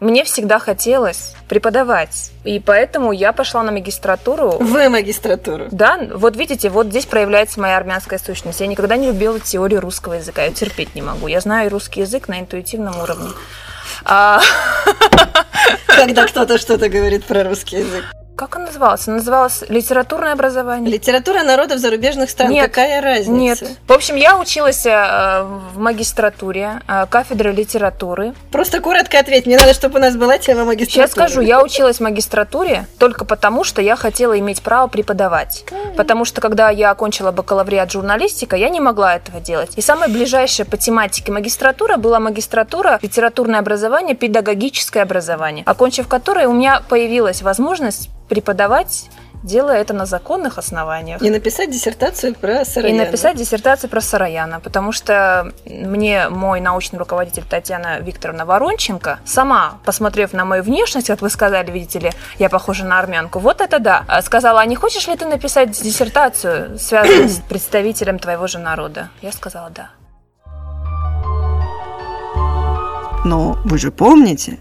Мне 0.00 0.24
всегда 0.24 0.58
хотелось 0.58 1.34
преподавать. 1.48 2.32
И 2.44 2.60
поэтому 2.60 3.12
я 3.12 3.32
пошла 3.32 3.62
на 3.62 3.72
магистратуру. 3.72 4.58
В 4.58 4.88
магистратуру? 4.88 5.68
Да, 5.70 5.98
вот 6.14 6.36
видите, 6.36 6.68
вот 6.68 6.88
здесь 6.88 7.06
проявляется 7.06 7.60
моя 7.60 7.76
армянская 7.76 8.18
сущность. 8.18 8.60
Я 8.60 8.66
никогда 8.66 8.96
не 8.96 9.06
любила 9.08 9.38
теорию 9.40 9.80
русского 9.80 10.14
языка, 10.14 10.42
я 10.42 10.52
терпеть 10.52 10.94
не 10.94 11.02
могу. 11.02 11.26
Я 11.26 11.40
знаю 11.40 11.70
русский 11.70 12.00
язык 12.00 12.28
на 12.28 12.40
интуитивном 12.40 13.00
уровне. 13.00 13.30
А... 14.04 14.40
Когда 15.86 16.26
кто-то 16.26 16.58
что-то 16.58 16.88
говорит 16.88 17.24
про 17.24 17.44
русский 17.44 17.76
язык. 17.76 18.04
Как 18.36 18.56
он 18.56 18.64
назывался? 18.64 19.10
Он 19.10 19.18
назывался 19.18 19.64
литературное 19.68 20.32
образование. 20.32 20.90
Литература 20.90 21.44
народов 21.44 21.78
зарубежных 21.78 22.30
стран. 22.30 22.50
Нет, 22.50 22.66
Какая 22.66 23.00
разница? 23.00 23.30
Нет. 23.30 23.78
В 23.86 23.92
общем, 23.92 24.16
я 24.16 24.36
училась 24.38 24.84
э, 24.84 25.42
в 25.72 25.78
магистратуре, 25.78 26.80
э, 26.88 27.06
кафедры 27.08 27.52
литературы. 27.52 28.34
Просто 28.50 28.80
коротко 28.80 29.20
ответь. 29.20 29.46
Мне 29.46 29.56
надо, 29.56 29.72
чтобы 29.72 29.98
у 29.98 30.02
нас 30.02 30.16
была 30.16 30.38
тема 30.38 30.64
магистратуры. 30.64 31.06
Сейчас 31.06 31.10
скажу. 31.12 31.42
Я 31.42 31.62
училась 31.62 31.98
в 31.98 32.00
магистратуре 32.00 32.86
только 32.98 33.24
потому, 33.24 33.62
что 33.62 33.80
я 33.80 33.94
хотела 33.94 34.36
иметь 34.40 34.62
право 34.62 34.88
преподавать. 34.88 35.64
Потому 35.96 36.24
что, 36.24 36.40
когда 36.40 36.70
я 36.70 36.90
окончила 36.90 37.30
бакалавриат 37.30 37.92
журналистика, 37.92 38.56
я 38.56 38.68
не 38.68 38.80
могла 38.80 39.14
этого 39.14 39.38
делать. 39.38 39.70
И 39.76 39.80
самое 39.80 40.10
ближайшее 40.10 40.66
по 40.66 40.76
тематике 40.76 41.30
магистратура 41.30 41.98
была 41.98 42.18
магистратура 42.18 42.98
литературное 43.00 43.60
образование, 43.60 44.16
педагогическое 44.16 45.04
образование, 45.04 45.62
окончив 45.66 46.08
которое 46.08 46.48
у 46.48 46.52
меня 46.52 46.82
появилась 46.88 47.40
возможность 47.40 48.10
преподавать 48.28 49.08
делая 49.44 49.80
это 49.80 49.92
на 49.92 50.06
законных 50.06 50.58
основаниях. 50.58 51.22
И 51.22 51.30
написать 51.30 51.70
диссертацию 51.70 52.34
про 52.34 52.64
Сараяна. 52.64 53.02
И 53.02 53.04
написать 53.04 53.36
диссертацию 53.36 53.90
про 53.90 54.00
Сараяна, 54.00 54.58
потому 54.58 54.90
что 54.90 55.52
мне 55.66 56.28
мой 56.30 56.60
научный 56.60 56.98
руководитель 56.98 57.44
Татьяна 57.48 58.00
Викторовна 58.00 58.46
Воронченко, 58.46 59.20
сама, 59.24 59.78
посмотрев 59.84 60.32
на 60.32 60.44
мою 60.44 60.62
внешность, 60.62 61.06
как 61.08 61.20
вы 61.20 61.28
сказали, 61.28 61.70
видите 61.70 61.98
ли, 61.98 62.12
я 62.38 62.48
похожа 62.48 62.84
на 62.84 62.98
армянку, 62.98 63.38
вот 63.38 63.60
это 63.60 63.78
да, 63.78 64.04
сказала, 64.22 64.60
а 64.60 64.66
не 64.66 64.76
хочешь 64.76 65.06
ли 65.06 65.14
ты 65.14 65.26
написать 65.26 65.70
диссертацию, 65.70 66.78
связанную 66.78 67.28
с 67.28 67.40
представителем 67.48 68.18
твоего 68.18 68.46
же 68.46 68.58
народа? 68.58 69.10
Я 69.20 69.30
сказала, 69.30 69.70
да. 69.70 69.90
Но 73.26 73.58
вы 73.64 73.78
же 73.78 73.90
помните, 73.90 74.58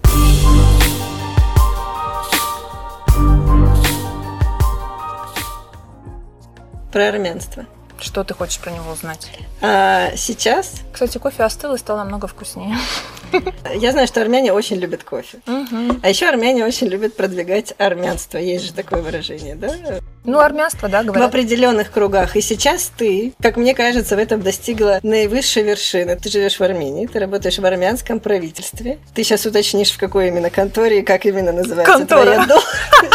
про 6.94 7.10
армянство. 7.10 7.66
Что 8.00 8.24
ты 8.24 8.34
хочешь 8.34 8.60
про 8.60 8.70
него 8.72 8.92
узнать? 8.92 9.30
А, 9.62 10.12
сейчас... 10.16 10.82
Кстати, 10.92 11.18
кофе 11.18 11.44
остыл 11.44 11.74
и 11.74 11.78
стал 11.78 11.98
намного 11.98 12.28
вкуснее. 12.28 12.78
Я 13.76 13.92
знаю, 13.92 14.08
что 14.08 14.22
армяне 14.22 14.52
очень 14.52 14.78
любят 14.78 15.04
кофе. 15.04 15.40
Угу. 15.48 16.00
А 16.04 16.10
еще 16.10 16.28
армяне 16.28 16.66
очень 16.66 16.88
любят 16.88 17.16
продвигать 17.16 17.74
армянство. 17.78 18.38
Есть 18.38 18.66
же 18.66 18.74
такое 18.74 19.02
выражение, 19.02 19.56
да? 19.56 19.72
Ну, 20.26 20.40
армянство, 20.40 20.88
да, 20.88 21.04
говорят. 21.04 21.24
В 21.24 21.28
определенных 21.30 21.92
кругах. 21.92 22.36
И 22.36 22.42
сейчас 22.42 22.92
ты, 22.96 23.34
как 23.42 23.58
мне 23.58 23.74
кажется, 23.74 24.16
в 24.16 24.20
этом 24.20 24.42
достигла 24.42 25.00
наивысшей 25.02 25.64
вершины. 25.64 26.16
Ты 26.18 26.30
живешь 26.30 26.60
в 26.60 26.64
Армении, 26.64 27.08
ты 27.08 27.20
работаешь 27.20 27.58
в 27.58 27.66
армянском 27.66 28.20
правительстве. 28.20 29.00
Ты 29.14 29.24
сейчас 29.24 29.46
уточнишь, 29.46 29.92
в 29.92 29.98
какой 29.98 30.28
именно 30.28 30.50
конторе 30.50 31.00
и 31.00 31.04
как 31.04 31.26
именно 31.26 31.52
называется 31.52 31.94
Контора. 31.94 32.24
твоя 32.24 32.46
должность. 32.46 33.13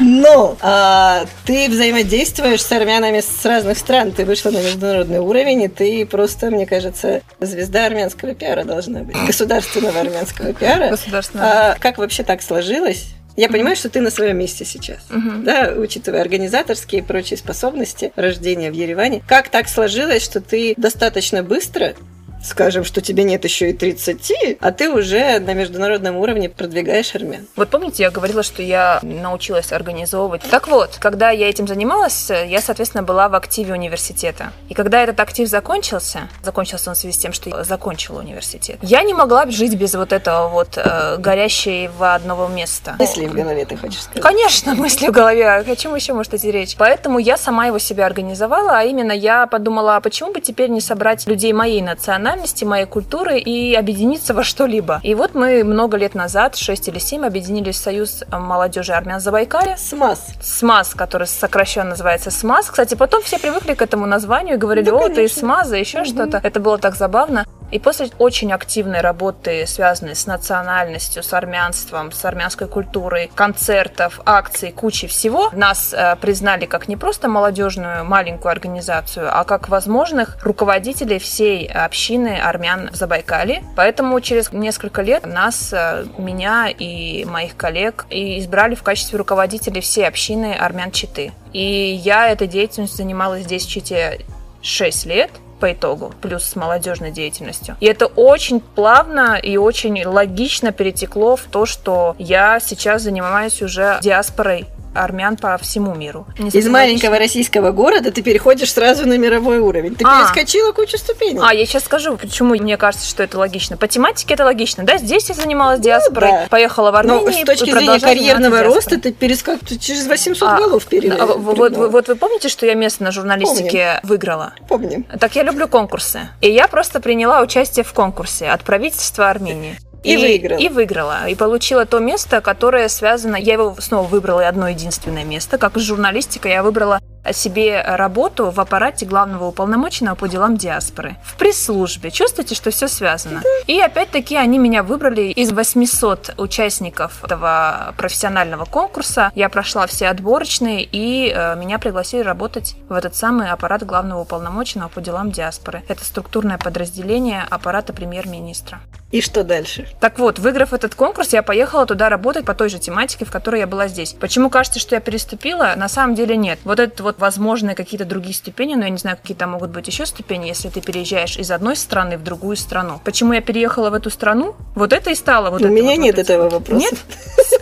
Но 0.00 0.56
а, 0.60 1.24
ты 1.44 1.68
взаимодействуешь 1.68 2.62
с 2.62 2.70
армянами 2.72 3.20
с 3.20 3.44
разных 3.44 3.78
стран. 3.78 4.12
Ты 4.12 4.24
вышла 4.24 4.50
на 4.50 4.58
международный 4.62 5.18
уровень, 5.18 5.62
и 5.62 5.68
ты 5.68 6.06
просто, 6.06 6.50
мне 6.50 6.66
кажется, 6.66 7.22
звезда 7.40 7.86
армянского 7.86 8.34
пиара 8.34 8.64
должна 8.64 9.00
быть. 9.00 9.16
Государственного 9.26 10.00
армянского 10.00 10.52
пиара. 10.52 10.90
Государственного. 10.90 11.50
А, 11.50 11.76
как 11.78 11.98
вообще 11.98 12.22
так 12.22 12.42
сложилось? 12.42 13.06
Я 13.36 13.48
понимаю, 13.48 13.76
что 13.76 13.88
ты 13.88 14.00
на 14.00 14.10
своем 14.10 14.36
месте 14.38 14.64
сейчас, 14.64 14.98
Мгм. 15.10 15.44
да, 15.44 15.72
учитывая 15.76 16.22
организаторские 16.22 17.02
и 17.02 17.04
прочие 17.04 17.36
способности 17.36 18.12
рождения 18.16 18.68
в 18.68 18.74
Ереване. 18.74 19.22
Как 19.28 19.48
так 19.48 19.68
сложилось, 19.68 20.24
что 20.24 20.40
ты 20.40 20.74
достаточно 20.76 21.44
быстро 21.44 21.94
скажем, 22.42 22.84
что 22.84 23.00
тебе 23.00 23.24
нет 23.24 23.44
еще 23.44 23.70
и 23.70 23.72
30, 23.72 24.58
а 24.60 24.72
ты 24.72 24.90
уже 24.90 25.38
на 25.40 25.54
международном 25.54 26.16
уровне 26.16 26.48
продвигаешь 26.48 27.14
армян. 27.14 27.46
Вот 27.56 27.68
помните, 27.68 28.02
я 28.04 28.10
говорила, 28.10 28.42
что 28.42 28.62
я 28.62 29.00
научилась 29.02 29.72
организовывать. 29.72 30.42
Так 30.50 30.68
вот, 30.68 30.96
когда 31.00 31.30
я 31.30 31.48
этим 31.48 31.66
занималась, 31.66 32.30
я, 32.30 32.60
соответственно, 32.60 33.02
была 33.02 33.28
в 33.28 33.34
активе 33.34 33.72
университета. 33.72 34.52
И 34.68 34.74
когда 34.74 35.02
этот 35.02 35.18
актив 35.20 35.48
закончился, 35.48 36.28
закончился 36.42 36.90
он 36.90 36.96
в 36.96 36.98
связи 36.98 37.14
с 37.14 37.18
тем, 37.18 37.32
что 37.32 37.50
я 37.50 37.64
закончила 37.64 38.20
университет, 38.20 38.78
я 38.82 39.02
не 39.02 39.14
могла 39.14 39.46
жить 39.50 39.74
без 39.74 39.94
вот 39.94 40.12
этого 40.12 40.48
вот 40.48 40.76
э, 40.76 41.16
горящего 41.18 42.14
одного 42.14 42.48
места. 42.48 42.96
Мысли 42.98 43.26
в 43.26 43.34
голове, 43.34 43.64
ты 43.64 43.76
хочешь 43.76 44.02
сказать? 44.02 44.22
Конечно, 44.22 44.74
мысли 44.74 45.08
в 45.08 45.12
голове. 45.12 45.48
О 45.48 45.76
чем 45.76 45.94
еще 45.94 46.12
может 46.12 46.34
идти 46.34 46.50
речь? 46.50 46.76
Поэтому 46.76 47.18
я 47.18 47.36
сама 47.36 47.66
его 47.66 47.78
себе 47.78 48.04
организовала, 48.04 48.78
а 48.78 48.84
именно 48.84 49.12
я 49.12 49.46
подумала, 49.46 49.96
а 49.96 50.00
почему 50.00 50.32
бы 50.32 50.40
теперь 50.40 50.70
не 50.70 50.80
собрать 50.80 51.26
людей 51.26 51.52
моей 51.52 51.82
национальности, 51.82 52.27
моей 52.64 52.86
культуры 52.86 53.38
и 53.38 53.74
объединиться 53.74 54.34
во 54.34 54.44
что-либо. 54.44 55.00
И 55.02 55.14
вот 55.14 55.34
мы 55.34 55.64
много 55.64 55.96
лет 55.96 56.14
назад, 56.14 56.56
6 56.56 56.88
или 56.88 56.98
7, 56.98 57.24
объединились 57.26 57.76
в 57.76 57.82
Союз 57.82 58.22
молодежи 58.30 58.92
армян 58.92 59.20
Забайкалья. 59.20 59.76
СМАС. 59.76 60.20
СМАС, 60.42 60.94
который 60.94 61.26
сокращенно 61.26 61.90
называется 61.90 62.30
СМАС. 62.30 62.70
Кстати, 62.70 62.94
потом 62.94 63.22
все 63.22 63.38
привыкли 63.38 63.74
к 63.74 63.82
этому 63.82 64.06
названию 64.06 64.54
и 64.56 64.58
говорили, 64.58 64.90
Ну, 64.90 64.96
о, 64.98 65.08
ты 65.08 65.24
из 65.24 65.34
конечно. 65.34 65.40
СМАЗа, 65.40 65.76
еще 65.76 65.98
Мгм. 65.98 66.06
что-то. 66.06 66.40
Это 66.42 66.60
было 66.60 66.78
так 66.78 66.96
забавно. 66.96 67.44
И 67.70 67.78
после 67.78 68.08
очень 68.18 68.52
активной 68.52 69.00
работы, 69.00 69.66
связанной 69.66 70.14
с 70.14 70.26
национальностью, 70.26 71.22
с 71.22 71.32
армянством, 71.32 72.12
с 72.12 72.24
армянской 72.24 72.66
культурой, 72.66 73.30
концертов, 73.34 74.20
акций, 74.24 74.72
кучи 74.72 75.06
всего, 75.06 75.50
нас 75.52 75.92
э, 75.92 76.16
признали 76.20 76.64
как 76.64 76.88
не 76.88 76.96
просто 76.96 77.28
молодежную 77.28 78.04
маленькую 78.04 78.52
организацию, 78.52 79.28
а 79.30 79.44
как 79.44 79.68
возможных 79.68 80.42
руководителей 80.44 81.18
всей 81.18 81.66
общины 81.66 82.38
армян 82.38 82.90
в 82.90 82.96
Забайкале. 82.96 83.62
Поэтому 83.76 84.18
через 84.20 84.50
несколько 84.52 85.02
лет 85.02 85.26
нас, 85.26 85.70
э, 85.72 86.06
меня 86.16 86.68
и 86.68 87.24
моих 87.26 87.56
коллег, 87.56 88.06
и 88.08 88.38
избрали 88.38 88.74
в 88.74 88.82
качестве 88.82 89.18
руководителей 89.18 89.80
всей 89.82 90.06
общины 90.06 90.54
армян 90.54 90.90
Читы. 90.90 91.32
И 91.52 91.60
я 91.60 92.28
этой 92.28 92.46
деятельностью 92.46 93.04
занималась 93.04 93.44
здесь 93.44 93.66
в 93.66 93.68
Чите 93.68 94.20
6 94.62 95.06
лет 95.06 95.30
по 95.58 95.72
итогу, 95.72 96.12
плюс 96.20 96.44
с 96.44 96.56
молодежной 96.56 97.10
деятельностью. 97.10 97.76
И 97.80 97.86
это 97.86 98.06
очень 98.06 98.60
плавно 98.60 99.36
и 99.36 99.56
очень 99.56 100.04
логично 100.04 100.72
перетекло 100.72 101.36
в 101.36 101.42
то, 101.42 101.66
что 101.66 102.14
я 102.18 102.60
сейчас 102.60 103.02
занимаюсь 103.02 103.62
уже 103.62 103.98
диаспорой 104.02 104.66
армян 105.02 105.36
по 105.36 105.56
всему 105.58 105.94
миру. 105.94 106.26
Из 106.38 106.68
маленького 106.68 107.18
российского 107.18 107.70
города 107.72 108.10
ты 108.10 108.22
переходишь 108.22 108.72
сразу 108.72 109.06
на 109.06 109.16
мировой 109.18 109.58
уровень. 109.58 109.94
Ты 109.94 110.04
А. 110.06 110.24
перескочила 110.32 110.72
кучу 110.72 110.98
ступеней. 110.98 111.40
А, 111.42 111.52
я 111.54 111.64
сейчас 111.66 111.84
скажу, 111.84 112.16
почему 112.16 112.54
мне 112.54 112.76
кажется, 112.76 113.06
что 113.08 113.22
это 113.22 113.38
логично. 113.38 113.76
По 113.76 113.88
тематике 113.88 114.34
это 114.34 114.44
логично. 114.44 114.84
Да, 114.84 114.98
здесь 114.98 115.28
я 115.28 115.34
занималась 115.34 115.80
диаспорой, 115.80 116.30
Ну 116.32 116.38
да. 116.42 116.46
поехала 116.48 116.90
в 116.90 116.96
Армению. 116.96 117.24
Но 117.26 117.32
с 117.32 117.44
точки 117.44 117.70
зрения 117.70 118.00
карьерного 118.00 118.62
роста 118.62 119.00
ты 119.00 119.12
перескак 119.12 119.60
ты 119.60 119.78
через 119.78 120.06
800 120.06 120.48
А, 120.48 120.56
голов 120.58 120.86
пере... 120.86 121.12
А, 121.12 121.26
вот, 121.26 121.58
вот, 121.58 121.76
вот 121.76 122.08
вы 122.08 122.16
помните, 122.16 122.48
что 122.48 122.66
я 122.66 122.74
место 122.74 123.04
на 123.04 123.12
журналистике 123.12 124.00
выиграла? 124.02 124.52
Помним. 124.68 125.04
Так 125.20 125.36
я 125.36 125.42
люблю 125.42 125.68
конкурсы. 125.68 126.28
И 126.40 126.50
я 126.50 126.68
просто 126.68 127.00
приняла 127.00 127.40
участие 127.40 127.84
в 127.84 127.92
конкурсе 127.92 128.48
от 128.48 128.62
правительства 128.62 129.30
Армении. 129.30 129.78
И 130.02 130.16
выиграла. 130.16 130.58
И 130.58 130.68
выиграла. 130.68 131.28
И 131.28 131.34
получила 131.34 131.84
то 131.86 131.98
место, 131.98 132.40
которое 132.40 132.88
связано... 132.88 133.36
Я 133.36 133.54
его 133.54 133.76
снова 133.78 134.06
выбрала 134.06 134.46
одно 134.46 134.68
единственное 134.68 135.24
место. 135.24 135.58
Как 135.58 135.76
и 135.76 135.80
журналистика, 135.80 136.48
я 136.48 136.62
выбрала 136.62 137.00
себе 137.32 137.82
работу 137.82 138.50
в 138.50 138.60
аппарате 138.60 139.06
главного 139.06 139.46
уполномоченного 139.46 140.14
по 140.14 140.28
делам 140.28 140.56
диаспоры. 140.56 141.16
В 141.22 141.36
пресс-службе. 141.36 142.10
Чувствуете, 142.10 142.54
что 142.54 142.70
все 142.70 142.88
связано? 142.88 143.42
И 143.66 143.78
опять-таки 143.80 144.36
они 144.36 144.58
меня 144.58 144.82
выбрали 144.82 145.32
из 145.32 145.52
800 145.52 146.34
участников 146.38 147.24
этого 147.24 147.94
профессионального 147.96 148.64
конкурса. 148.64 149.30
Я 149.34 149.48
прошла 149.48 149.86
все 149.86 150.08
отборочные, 150.08 150.82
и 150.84 151.32
э, 151.34 151.56
меня 151.56 151.78
пригласили 151.78 152.22
работать 152.22 152.76
в 152.88 152.92
этот 152.92 153.14
самый 153.14 153.50
аппарат 153.50 153.84
главного 153.84 154.20
уполномоченного 154.20 154.88
по 154.88 155.00
делам 155.00 155.30
диаспоры. 155.30 155.82
Это 155.88 156.04
структурное 156.04 156.58
подразделение 156.58 157.44
аппарата 157.50 157.92
премьер-министра. 157.92 158.80
И 159.10 159.22
что 159.22 159.42
дальше? 159.42 159.88
Так 160.00 160.18
вот, 160.18 160.38
выиграв 160.38 160.74
этот 160.74 160.94
конкурс, 160.94 161.32
я 161.32 161.42
поехала 161.42 161.86
туда 161.86 162.10
работать 162.10 162.44
по 162.44 162.54
той 162.54 162.68
же 162.68 162.78
тематике, 162.78 163.24
в 163.24 163.30
которой 163.30 163.60
я 163.60 163.66
была 163.66 163.88
здесь. 163.88 164.12
Почему 164.12 164.50
кажется, 164.50 164.80
что 164.80 164.94
я 164.96 165.00
переступила? 165.00 165.72
На 165.76 165.88
самом 165.88 166.14
деле 166.14 166.36
нет. 166.36 166.58
Вот 166.64 166.78
это 166.78 167.02
вот 167.02 167.18
возможные 167.18 167.74
какие-то 167.74 168.04
другие 168.04 168.34
ступени, 168.34 168.74
но 168.74 168.84
я 168.84 168.90
не 168.90 168.98
знаю, 168.98 169.16
какие 169.16 169.34
там 169.34 169.52
могут 169.52 169.70
быть 169.70 169.86
еще 169.86 170.04
ступени, 170.04 170.48
если 170.48 170.68
ты 170.68 170.82
переезжаешь 170.82 171.38
из 171.38 171.50
одной 171.50 171.76
страны 171.76 172.18
в 172.18 172.22
другую 172.22 172.56
страну. 172.56 173.00
Почему 173.02 173.32
я 173.32 173.40
переехала 173.40 173.88
в 173.88 173.94
эту 173.94 174.10
страну? 174.10 174.54
Вот 174.74 174.92
это 174.92 175.08
и 175.10 175.14
стало 175.14 175.48
вот 175.48 175.62
У 175.62 175.64
это 175.64 175.72
меня 175.72 175.92
вот, 175.92 175.98
нет 176.00 176.16
вот 176.16 176.22
этого 176.22 176.50
вопроса. 176.50 176.80
Нет? 176.80 176.94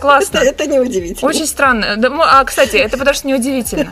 Классно. 0.01 0.39
Это, 0.39 0.47
это 0.63 0.67
неудивительно. 0.67 1.29
Очень 1.29 1.47
странно. 1.47 1.97
А, 2.25 2.43
кстати, 2.43 2.75
это 2.75 2.97
потому 2.97 3.15
что 3.15 3.25
неудивительно. 3.25 3.89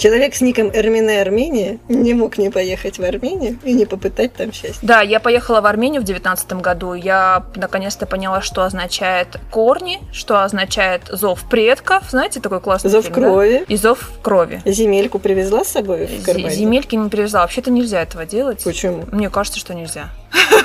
Человек 0.00 0.34
с 0.34 0.40
ником 0.40 0.70
Эрмине 0.72 1.20
Армения 1.20 1.78
не 1.90 2.14
мог 2.14 2.38
не 2.38 2.48
поехать 2.48 2.98
в 2.98 3.04
Армению 3.04 3.58
и 3.64 3.74
не 3.74 3.84
попытать 3.84 4.32
там 4.32 4.50
счастье. 4.50 4.78
Да, 4.80 5.02
я 5.02 5.20
поехала 5.20 5.60
в 5.60 5.66
Армению 5.66 6.00
в 6.00 6.06
девятнадцатом 6.06 6.62
году. 6.62 6.94
Я 6.94 7.44
наконец-то 7.54 8.06
поняла, 8.06 8.40
что 8.40 8.64
означает 8.64 9.38
корни, 9.50 10.00
что 10.10 10.42
означает 10.42 11.02
зов 11.10 11.44
предков. 11.50 12.04
Знаете, 12.08 12.40
такой 12.40 12.60
классный 12.60 12.90
Зов 12.90 13.04
фильм, 13.04 13.14
да? 13.16 13.20
крови. 13.20 13.64
И 13.68 13.76
зов 13.76 14.10
крови. 14.22 14.62
Земельку 14.64 15.18
привезла 15.18 15.64
с 15.64 15.68
собой 15.68 16.06
в 16.06 16.24
кармане? 16.24 16.48
Земельки 16.48 16.94
не 16.94 17.10
привезла. 17.10 17.42
Вообще-то 17.42 17.70
нельзя 17.70 18.00
этого 18.00 18.24
делать. 18.24 18.64
Почему? 18.64 19.04
Мне 19.12 19.28
кажется, 19.28 19.60
что 19.60 19.74
нельзя. 19.74 20.08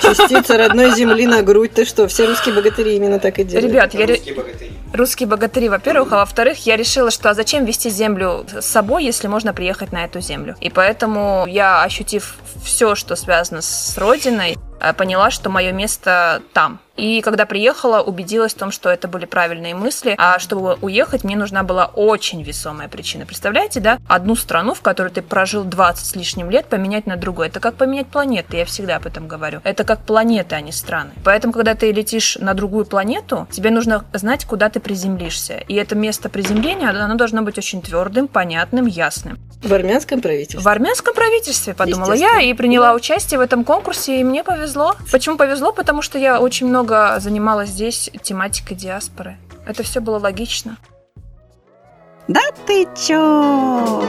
Частица 0.01 0.57
родной 0.57 0.91
земли 0.91 1.25
на 1.27 1.41
грудь. 1.41 1.73
Ты 1.73 1.85
что, 1.85 2.07
все 2.07 2.25
русские 2.25 2.53
богатыри 2.53 2.95
именно 2.95 3.19
так 3.19 3.39
и 3.39 3.43
делают? 3.43 3.69
Ребят, 3.71 3.93
я 3.93 4.07
Русские 4.07 4.35
богатыри. 4.35 4.71
русские 4.93 5.27
богатыри, 5.27 5.69
во-первых, 5.69 6.13
а 6.13 6.17
во-вторых, 6.17 6.65
я 6.65 6.77
решила, 6.77 7.11
что 7.11 7.29
а 7.29 7.33
зачем 7.33 7.65
вести 7.65 7.89
землю 7.89 8.45
с 8.59 8.65
собой, 8.65 9.03
если 9.03 9.27
можно 9.27 9.53
приехать 9.53 9.91
на 9.91 10.05
эту 10.05 10.21
землю. 10.21 10.55
И 10.61 10.69
поэтому 10.69 11.45
я, 11.47 11.83
ощутив 11.83 12.35
все, 12.63 12.95
что 12.95 13.15
связано 13.15 13.61
с 13.61 13.97
родиной, 13.97 14.57
поняла, 14.97 15.31
что 15.31 15.49
мое 15.49 15.71
место 15.71 16.41
там. 16.53 16.79
И 16.95 17.21
когда 17.21 17.45
приехала, 17.45 18.01
убедилась 18.01 18.53
в 18.53 18.57
том, 18.57 18.71
что 18.71 18.89
это 18.89 19.07
были 19.07 19.25
правильные 19.25 19.75
мысли. 19.75 20.15
А 20.17 20.39
чтобы 20.39 20.77
уехать, 20.81 21.23
мне 21.23 21.35
нужна 21.35 21.63
была 21.63 21.85
очень 21.87 22.41
весомая 22.41 22.87
причина. 22.87 23.25
Представляете, 23.25 23.79
да? 23.79 23.99
Одну 24.07 24.35
страну, 24.35 24.73
в 24.73 24.81
которой 24.81 25.09
ты 25.09 25.21
прожил 25.21 25.63
20 25.63 26.05
с 26.05 26.15
лишним 26.15 26.49
лет, 26.49 26.67
поменять 26.67 27.05
на 27.05 27.17
другую. 27.17 27.47
Это 27.47 27.59
как 27.59 27.75
поменять 27.75 28.07
планеты, 28.07 28.57
я 28.57 28.65
всегда 28.65 28.95
об 28.95 29.05
этом 29.05 29.27
говорю. 29.27 29.59
Это 29.63 29.83
как 29.83 30.05
планеты, 30.05 30.55
а 30.55 30.61
не 30.61 30.71
страны. 30.71 31.11
Поэтому, 31.23 31.51
когда 31.51 31.75
ты 31.75 31.91
летишь 31.91 32.37
на 32.39 32.53
другую 32.53 32.85
планету, 32.85 33.47
тебе 33.51 33.71
нужно 33.71 34.05
знать, 34.13 34.45
куда 34.45 34.69
ты 34.69 34.79
приземлишься. 34.79 35.57
И 35.67 35.75
это 35.75 35.95
место 35.95 36.29
приземления, 36.29 36.89
оно 36.89 37.15
должно 37.15 37.41
быть 37.41 37.57
очень 37.57 37.81
твердым, 37.81 38.27
понятным, 38.27 38.85
ясным. 38.85 39.37
В 39.61 39.73
армянском 39.73 40.21
правительстве? 40.21 40.59
В 40.59 40.67
армянском 40.67 41.13
правительстве, 41.13 41.73
подумала 41.73 42.13
я, 42.13 42.39
и 42.39 42.53
приняла 42.53 42.89
да. 42.89 42.95
участие 42.95 43.39
в 43.39 43.41
этом 43.41 43.63
конкурсе, 43.63 44.21
и 44.21 44.23
мне 44.23 44.43
повезло. 44.43 44.64
Почему 45.11 45.37
повезло? 45.37 45.71
Потому 45.71 46.01
что 46.01 46.17
я 46.17 46.39
очень 46.39 46.67
много 46.67 47.19
занималась 47.19 47.69
здесь 47.69 48.09
тематикой 48.23 48.75
диаспоры. 48.75 49.37
Это 49.65 49.83
все 49.83 49.99
было 49.99 50.19
логично. 50.19 50.77
Да 52.27 52.41
ты 52.65 52.87
чё? 52.95 54.01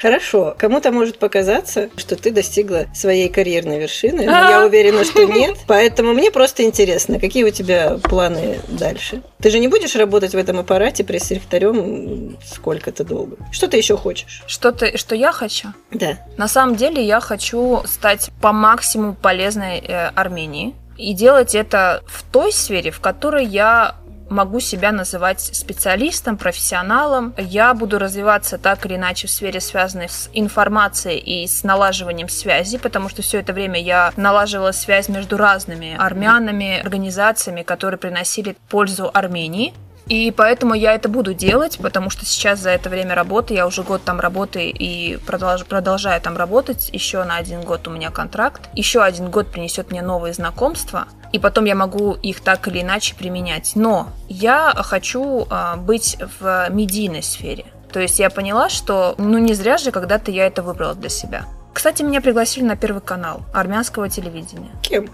Хорошо, 0.00 0.54
кому-то 0.58 0.92
может 0.92 1.18
показаться, 1.18 1.90
что 1.96 2.16
ты 2.16 2.30
достигла 2.30 2.86
своей 2.94 3.28
карьерной 3.28 3.78
вершины, 3.78 4.24
но 4.24 4.32
я 4.32 4.64
уверена, 4.64 5.04
что 5.04 5.24
нет. 5.26 5.58
Поэтому 5.66 6.14
мне 6.14 6.30
просто 6.30 6.62
интересно, 6.62 7.20
какие 7.20 7.44
у 7.44 7.50
тебя 7.50 7.98
планы 8.02 8.60
дальше? 8.68 9.22
Ты 9.40 9.50
же 9.50 9.58
не 9.58 9.68
будешь 9.68 9.94
работать 9.96 10.32
в 10.32 10.38
этом 10.38 10.58
аппарате 10.58 11.04
пресс-секретарем 11.04 12.38
сколько-то 12.44 13.04
долго. 13.04 13.36
Что 13.52 13.68
ты 13.68 13.76
еще 13.76 13.96
хочешь? 13.96 14.42
Что 14.46 14.72
ты, 14.72 14.96
что 14.96 15.14
я 15.14 15.32
хочу? 15.32 15.68
Да. 15.90 16.18
На 16.38 16.48
самом 16.48 16.76
деле 16.76 17.04
я 17.04 17.20
хочу 17.20 17.82
стать 17.84 18.30
по 18.40 18.52
максимуму 18.52 19.14
полезной 19.14 19.78
э, 19.78 20.08
Армении 20.14 20.74
и 20.96 21.12
делать 21.12 21.54
это 21.54 22.02
в 22.06 22.22
той 22.30 22.52
сфере, 22.52 22.90
в 22.90 23.00
которой 23.00 23.44
я 23.44 23.96
могу 24.30 24.60
себя 24.60 24.92
называть 24.92 25.40
специалистом, 25.40 26.38
профессионалом. 26.38 27.34
Я 27.36 27.74
буду 27.74 27.98
развиваться 27.98 28.56
так 28.56 28.86
или 28.86 28.96
иначе 28.96 29.26
в 29.26 29.30
сфере, 29.30 29.60
связанной 29.60 30.08
с 30.08 30.30
информацией 30.32 31.18
и 31.18 31.46
с 31.46 31.64
налаживанием 31.64 32.28
связи, 32.28 32.78
потому 32.78 33.08
что 33.08 33.22
все 33.22 33.40
это 33.40 33.52
время 33.52 33.80
я 33.80 34.12
налаживала 34.16 34.72
связь 34.72 35.08
между 35.08 35.36
разными 35.36 35.96
армянами, 35.98 36.80
организациями, 36.80 37.62
которые 37.62 37.98
приносили 37.98 38.56
пользу 38.68 39.10
Армении. 39.12 39.74
И 40.10 40.32
поэтому 40.36 40.74
я 40.74 40.94
это 40.94 41.08
буду 41.08 41.34
делать, 41.34 41.78
потому 41.80 42.10
что 42.10 42.26
сейчас 42.26 42.58
за 42.58 42.70
это 42.70 42.90
время 42.90 43.14
работы, 43.14 43.54
я 43.54 43.64
уже 43.64 43.84
год 43.84 44.02
там 44.02 44.18
работаю 44.18 44.72
и 44.76 45.18
продолж, 45.24 45.64
продолжаю 45.64 46.20
там 46.20 46.36
работать, 46.36 46.90
еще 46.92 47.22
на 47.22 47.36
один 47.36 47.60
год 47.60 47.86
у 47.86 47.92
меня 47.92 48.10
контракт, 48.10 48.68
еще 48.74 49.02
один 49.02 49.30
год 49.30 49.46
принесет 49.52 49.92
мне 49.92 50.02
новые 50.02 50.34
знакомства, 50.34 51.06
и 51.32 51.38
потом 51.38 51.64
я 51.64 51.76
могу 51.76 52.14
их 52.14 52.40
так 52.40 52.66
или 52.66 52.80
иначе 52.80 53.14
применять. 53.14 53.72
Но 53.76 54.08
я 54.28 54.72
хочу 54.74 55.46
а, 55.48 55.76
быть 55.76 56.18
в 56.40 56.68
медийной 56.70 57.22
сфере. 57.22 57.66
То 57.92 58.00
есть 58.00 58.18
я 58.18 58.30
поняла, 58.30 58.68
что 58.68 59.14
ну 59.16 59.38
не 59.38 59.54
зря 59.54 59.78
же 59.78 59.92
когда-то 59.92 60.32
я 60.32 60.48
это 60.48 60.64
выбрала 60.64 60.96
для 60.96 61.08
себя. 61.08 61.44
Кстати, 61.72 62.02
меня 62.02 62.20
пригласили 62.20 62.64
на 62.64 62.74
первый 62.74 63.00
канал 63.00 63.42
армянского 63.54 64.08
телевидения. 64.08 64.70
Кем? 64.82 65.08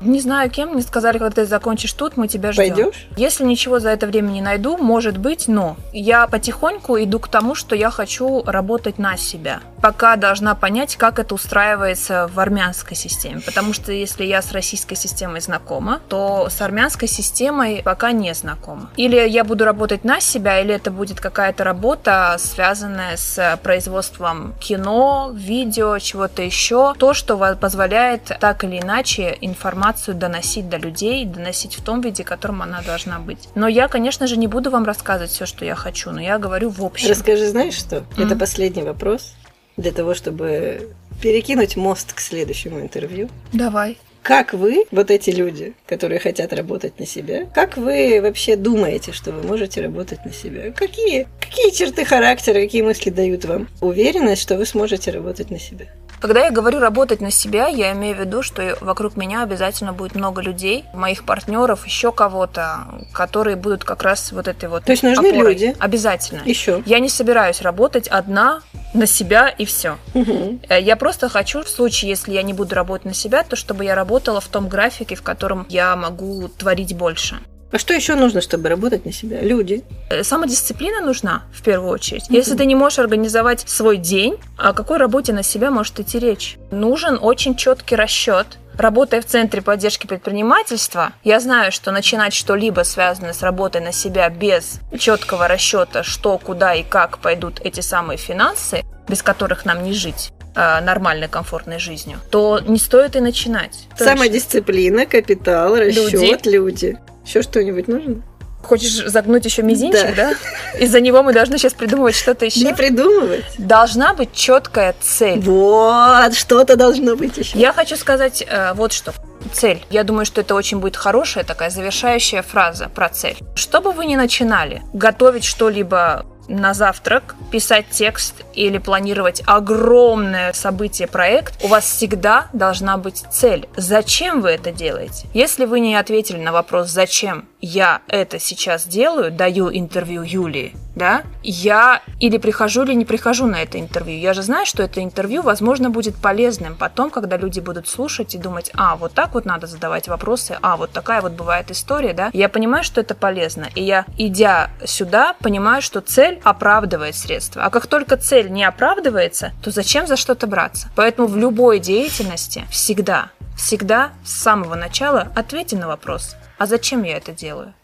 Не 0.00 0.20
знаю 0.20 0.48
кем, 0.50 0.70
мне 0.70 0.82
сказали, 0.82 1.18
когда 1.18 1.42
ты 1.42 1.46
закончишь 1.46 1.92
тут, 1.92 2.16
мы 2.16 2.28
тебя 2.28 2.52
ждем. 2.52 2.74
Пойдешь? 2.74 3.08
Если 3.16 3.44
ничего 3.44 3.80
за 3.80 3.90
это 3.90 4.06
время 4.06 4.28
не 4.30 4.40
найду, 4.40 4.76
может 4.76 5.18
быть, 5.18 5.48
но 5.48 5.76
я 5.92 6.26
потихоньку 6.28 6.96
иду 6.98 7.18
к 7.18 7.28
тому, 7.28 7.54
что 7.56 7.74
я 7.74 7.90
хочу 7.90 8.44
работать 8.44 8.98
на 8.98 9.16
себя. 9.16 9.60
Пока 9.82 10.16
должна 10.16 10.54
понять, 10.54 10.96
как 10.96 11.18
это 11.18 11.34
устраивается 11.34 12.28
в 12.32 12.38
армянской 12.38 12.96
системе. 12.96 13.40
Потому 13.44 13.72
что 13.72 13.90
если 13.92 14.24
я 14.24 14.40
с 14.42 14.52
российской 14.52 14.94
системой 14.94 15.40
знакома, 15.40 16.00
то 16.08 16.48
с 16.48 16.60
армянской 16.60 17.08
системой 17.08 17.82
пока 17.84 18.12
не 18.12 18.34
знакома. 18.34 18.90
Или 18.96 19.16
я 19.28 19.42
буду 19.42 19.64
работать 19.64 20.04
на 20.04 20.20
себя, 20.20 20.60
или 20.60 20.74
это 20.74 20.90
будет 20.90 21.20
какая-то 21.20 21.64
работа, 21.64 22.36
связанная 22.38 23.16
с 23.16 23.58
производством 23.62 24.54
кино, 24.60 25.30
видео, 25.34 25.98
чего-то 25.98 26.42
еще. 26.42 26.94
То, 26.98 27.14
что 27.14 27.56
позволяет 27.60 28.32
так 28.38 28.62
или 28.62 28.80
иначе 28.80 29.36
информацию 29.40 29.87
информацию 29.88 30.16
доносить 30.16 30.68
до 30.68 30.76
людей, 30.76 31.24
доносить 31.24 31.74
в 31.74 31.82
том 31.82 32.00
виде, 32.00 32.22
в 32.22 32.26
котором 32.26 32.62
она 32.62 32.82
должна 32.82 33.18
быть. 33.18 33.48
Но 33.54 33.68
я, 33.68 33.88
конечно 33.88 34.26
же, 34.26 34.36
не 34.36 34.46
буду 34.46 34.70
вам 34.70 34.84
рассказывать 34.84 35.30
все, 35.30 35.46
что 35.46 35.64
я 35.64 35.74
хочу, 35.74 36.10
но 36.10 36.20
я 36.20 36.38
говорю 36.38 36.70
в 36.70 36.84
общем. 36.84 37.10
Расскажи, 37.10 37.48
знаешь 37.48 37.74
что? 37.74 37.96
Mm-hmm. 37.96 38.26
Это 38.26 38.36
последний 38.36 38.82
вопрос 38.82 39.34
для 39.76 39.92
того, 39.92 40.14
чтобы 40.14 40.90
перекинуть 41.22 41.76
мост 41.76 42.12
к 42.12 42.20
следующему 42.20 42.80
интервью. 42.80 43.28
Давай. 43.52 43.98
Как 44.22 44.52
вы, 44.52 44.84
вот 44.90 45.10
эти 45.10 45.30
люди, 45.30 45.72
которые 45.86 46.18
хотят 46.18 46.52
работать 46.52 46.98
на 46.98 47.06
себя, 47.06 47.46
как 47.54 47.78
вы 47.78 48.20
вообще 48.20 48.56
думаете, 48.56 49.12
что 49.12 49.32
вы 49.32 49.42
можете 49.42 49.80
работать 49.80 50.24
на 50.26 50.32
себя? 50.32 50.70
Какие, 50.72 51.26
какие 51.40 51.70
черты 51.70 52.04
характера, 52.04 52.60
какие 52.60 52.82
мысли 52.82 53.10
дают 53.10 53.46
вам 53.46 53.68
уверенность, 53.80 54.42
что 54.42 54.56
вы 54.56 54.66
сможете 54.66 55.12
работать 55.12 55.50
на 55.50 55.58
себя? 55.58 55.86
Когда 56.20 56.44
я 56.44 56.50
говорю 56.50 56.80
работать 56.80 57.20
на 57.20 57.30
себя, 57.30 57.68
я 57.68 57.92
имею 57.92 58.16
в 58.16 58.20
виду, 58.20 58.42
что 58.42 58.76
вокруг 58.80 59.16
меня 59.16 59.42
обязательно 59.42 59.92
будет 59.92 60.14
много 60.14 60.42
людей, 60.42 60.84
моих 60.92 61.24
партнеров, 61.24 61.86
еще 61.86 62.12
кого-то, 62.12 62.86
которые 63.12 63.56
будут 63.56 63.84
как 63.84 64.02
раз 64.02 64.32
вот 64.32 64.48
этой 64.48 64.68
вот. 64.68 64.84
То 64.84 64.92
есть 64.92 65.02
нужны 65.02 65.28
опорой. 65.28 65.52
люди. 65.52 65.76
Обязательно. 65.78 66.42
Еще. 66.44 66.82
Я 66.86 66.98
не 66.98 67.08
собираюсь 67.08 67.62
работать 67.62 68.08
одна 68.08 68.60
на 68.94 69.06
себя 69.06 69.48
и 69.48 69.64
все. 69.64 69.98
Угу. 70.14 70.60
Я 70.68 70.96
просто 70.96 71.28
хочу, 71.28 71.62
в 71.62 71.68
случае, 71.68 72.10
если 72.10 72.32
я 72.32 72.42
не 72.42 72.52
буду 72.52 72.74
работать 72.74 73.04
на 73.04 73.14
себя, 73.14 73.44
то 73.44 73.56
чтобы 73.56 73.84
я 73.84 73.94
работала 73.94 74.40
в 74.40 74.48
том 74.48 74.68
графике, 74.68 75.14
в 75.14 75.22
котором 75.22 75.66
я 75.68 75.94
могу 75.96 76.48
творить 76.48 76.96
больше. 76.96 77.36
А 77.70 77.78
что 77.78 77.92
еще 77.92 78.14
нужно, 78.14 78.40
чтобы 78.40 78.68
работать 78.68 79.04
на 79.04 79.12
себя? 79.12 79.40
Люди. 79.42 79.84
Э, 80.10 80.22
самодисциплина 80.24 81.00
нужна 81.00 81.42
в 81.52 81.62
первую 81.62 81.90
очередь. 81.90 82.22
Mm-hmm. 82.22 82.34
Если 82.34 82.56
ты 82.56 82.64
не 82.64 82.74
можешь 82.74 82.98
организовать 82.98 83.68
свой 83.68 83.98
день, 83.98 84.36
о 84.56 84.72
какой 84.72 84.96
работе 84.96 85.32
на 85.32 85.42
себя 85.42 85.70
может 85.70 86.00
идти 86.00 86.18
речь? 86.18 86.56
Нужен 86.70 87.18
очень 87.20 87.56
четкий 87.56 87.94
расчет. 87.94 88.46
Работая 88.78 89.20
в 89.20 89.26
Центре 89.26 89.60
поддержки 89.60 90.06
предпринимательства, 90.06 91.12
я 91.24 91.40
знаю, 91.40 91.72
что 91.72 91.90
начинать 91.90 92.32
что-либо 92.32 92.82
связанное 92.82 93.32
с 93.32 93.42
работой 93.42 93.80
на 93.80 93.92
себя 93.92 94.28
без 94.30 94.78
четкого 94.96 95.48
расчета, 95.48 96.04
что, 96.04 96.38
куда 96.38 96.74
и 96.74 96.84
как 96.84 97.18
пойдут 97.18 97.60
эти 97.64 97.80
самые 97.80 98.18
финансы, 98.18 98.84
без 99.08 99.22
которых 99.24 99.64
нам 99.64 99.82
не 99.82 99.92
жить, 99.92 100.30
э, 100.54 100.80
нормальной, 100.80 101.26
комфортной 101.26 101.80
жизнью, 101.80 102.20
то 102.30 102.60
не 102.60 102.78
стоит 102.78 103.16
и 103.16 103.20
начинать. 103.20 103.88
Самодисциплина, 103.96 105.06
капитал, 105.06 105.74
расчет, 105.74 106.46
люди. 106.46 106.48
люди. 106.48 106.98
Еще 107.28 107.42
что-нибудь 107.42 107.88
нужно? 107.88 108.22
Хочешь 108.62 109.04
загнуть 109.06 109.44
еще 109.44 109.62
мизинчик, 109.62 110.16
да? 110.16 110.32
да? 110.32 110.78
Из-за 110.78 111.00
него 111.00 111.22
мы 111.22 111.34
должны 111.34 111.58
сейчас 111.58 111.74
придумывать 111.74 112.14
что-то 112.14 112.46
еще. 112.46 112.64
Не 112.64 112.74
придумывать. 112.74 113.44
Должна 113.58 114.14
быть 114.14 114.32
четкая 114.32 114.94
цель. 114.98 115.38
Вот, 115.40 116.34
что-то 116.34 116.76
должно 116.76 117.16
быть 117.16 117.36
еще. 117.36 117.58
Я 117.58 117.74
хочу 117.74 117.96
сказать 117.96 118.42
э, 118.48 118.72
вот 118.72 118.94
что. 118.94 119.12
Цель. 119.52 119.84
Я 119.90 120.04
думаю, 120.04 120.24
что 120.24 120.40
это 120.40 120.54
очень 120.54 120.80
будет 120.80 120.96
хорошая 120.96 121.44
такая 121.44 121.68
завершающая 121.68 122.40
фраза 122.40 122.88
про 122.88 123.10
цель. 123.10 123.36
Что 123.54 123.82
бы 123.82 123.92
вы 123.92 124.06
ни 124.06 124.16
начинали, 124.16 124.82
готовить 124.94 125.44
что-либо 125.44 126.24
на 126.48 126.74
завтрак, 126.74 127.36
писать 127.50 127.86
текст 127.90 128.34
или 128.54 128.78
планировать 128.78 129.42
огромное 129.46 130.52
событие, 130.52 131.06
проект, 131.06 131.62
у 131.62 131.68
вас 131.68 131.84
всегда 131.84 132.48
должна 132.52 132.96
быть 132.96 133.24
цель. 133.30 133.68
Зачем 133.76 134.40
вы 134.40 134.50
это 134.50 134.72
делаете? 134.72 135.26
Если 135.34 135.66
вы 135.66 135.80
не 135.80 135.94
ответили 135.94 136.38
на 136.38 136.52
вопрос 136.52 136.88
«Зачем 136.88 137.46
я 137.60 138.02
это 138.08 138.38
сейчас 138.38 138.86
делаю?» 138.86 139.32
даю 139.38 139.70
интервью 139.72 140.22
Юлии, 140.22 140.74
да, 140.94 141.22
я 141.42 142.02
или 142.18 142.38
прихожу, 142.38 142.82
или 142.82 142.94
не 142.94 143.04
прихожу 143.04 143.46
на 143.46 143.62
это 143.62 143.78
интервью. 143.78 144.18
Я 144.18 144.34
же 144.34 144.42
знаю, 144.42 144.66
что 144.66 144.82
это 144.82 145.02
интервью, 145.02 145.42
возможно, 145.42 145.90
будет 145.90 146.16
полезным 146.16 146.74
потом, 146.74 147.10
когда 147.10 147.36
люди 147.36 147.60
будут 147.60 147.88
слушать 147.88 148.34
и 148.34 148.38
думать, 148.38 148.70
а, 148.74 148.96
вот 148.96 149.12
так 149.12 149.34
вот 149.34 149.44
надо 149.44 149.66
задавать 149.66 150.08
вопросы, 150.08 150.58
а, 150.60 150.76
вот 150.76 150.90
такая 150.90 151.22
вот 151.22 151.32
бывает 151.32 151.70
история, 151.70 152.12
да. 152.12 152.30
Я 152.32 152.48
понимаю, 152.48 152.84
что 152.84 153.00
это 153.00 153.14
полезно, 153.14 153.68
и 153.74 153.82
я, 153.82 154.04
идя 154.18 154.70
сюда, 154.84 155.34
понимаю, 155.40 155.80
что 155.82 156.00
цель 156.00 156.40
оправдывает 156.42 157.14
средства. 157.14 157.64
А 157.64 157.70
как 157.70 157.86
только 157.86 158.16
цель 158.16 158.50
не 158.50 158.64
оправдывается, 158.64 159.52
то 159.62 159.70
зачем 159.70 160.06
за 160.06 160.16
что-то 160.16 160.46
браться? 160.46 160.88
Поэтому 160.96 161.28
в 161.28 161.36
любой 161.36 161.78
деятельности 161.78 162.64
всегда, 162.70 163.30
всегда 163.58 164.12
с 164.24 164.30
самого 164.30 164.76
начала 164.76 165.30
ответьте 165.34 165.76
на 165.76 165.88
вопрос, 165.88 166.36
а 166.56 166.66
зачем 166.66 167.02
я 167.02 167.18
это 167.18 167.32
делаю? 167.32 167.74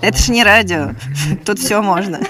Это 0.00 0.16
ж 0.16 0.28
не 0.28 0.42
радио. 0.44 0.92
Тут 1.44 1.58
все 1.58 1.82
можно. 1.82 2.20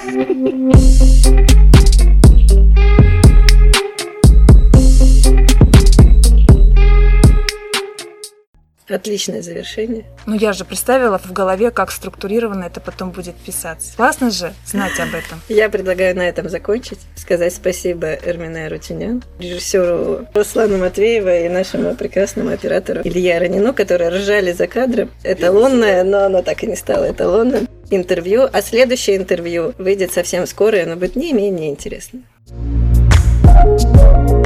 Отличное 8.88 9.40
завершение. 9.40 10.05
Ну, 10.27 10.35
я 10.35 10.53
же 10.53 10.66
представила 10.66 11.18
в 11.18 11.33
голове, 11.33 11.70
как 11.70 11.90
структурированно 11.90 12.64
это 12.64 12.81
потом 12.81 13.12
будет 13.12 13.35
писаться. 13.35 13.97
Классно 13.97 14.31
же 14.31 14.53
знать 14.66 14.99
об 15.01 15.14
этом. 15.14 15.40
Я 15.49 15.70
предлагаю 15.70 16.14
на 16.14 16.29
этом 16.29 16.51
закончить. 16.51 16.99
Сказать 17.16 17.55
спасибо 17.55 18.09
Эрмине 18.09 18.68
Рутинян, 18.68 19.23
режиссеру 19.38 20.27
Руслану 20.35 20.77
Матвеева 20.77 21.40
и 21.40 21.49
нашему 21.49 21.94
прекрасному 21.94 22.51
оператору 22.51 23.01
Илье 23.05 23.38
Ранину, 23.38 23.73
которые 23.73 24.11
ржали 24.11 24.53
за 24.53 24.66
кадром. 24.66 25.11
Эталонное, 25.23 26.05
но 26.05 26.25
оно 26.25 26.42
так 26.42 26.62
и 26.62 26.66
не 26.66 26.77
стало 26.77 27.11
эталонным 27.11 27.66
интервью. 27.90 28.49
А 28.53 28.61
следующее 28.61 29.16
интервью 29.16 29.75
выйдет 29.79 30.12
совсем 30.12 30.47
скоро, 30.47 30.79
и 30.79 30.83
оно 30.83 30.97
будет 30.97 31.16
не 31.16 31.33
менее 31.33 31.70
интересно. 31.70 32.20
thank 33.64 34.31
you 34.31 34.43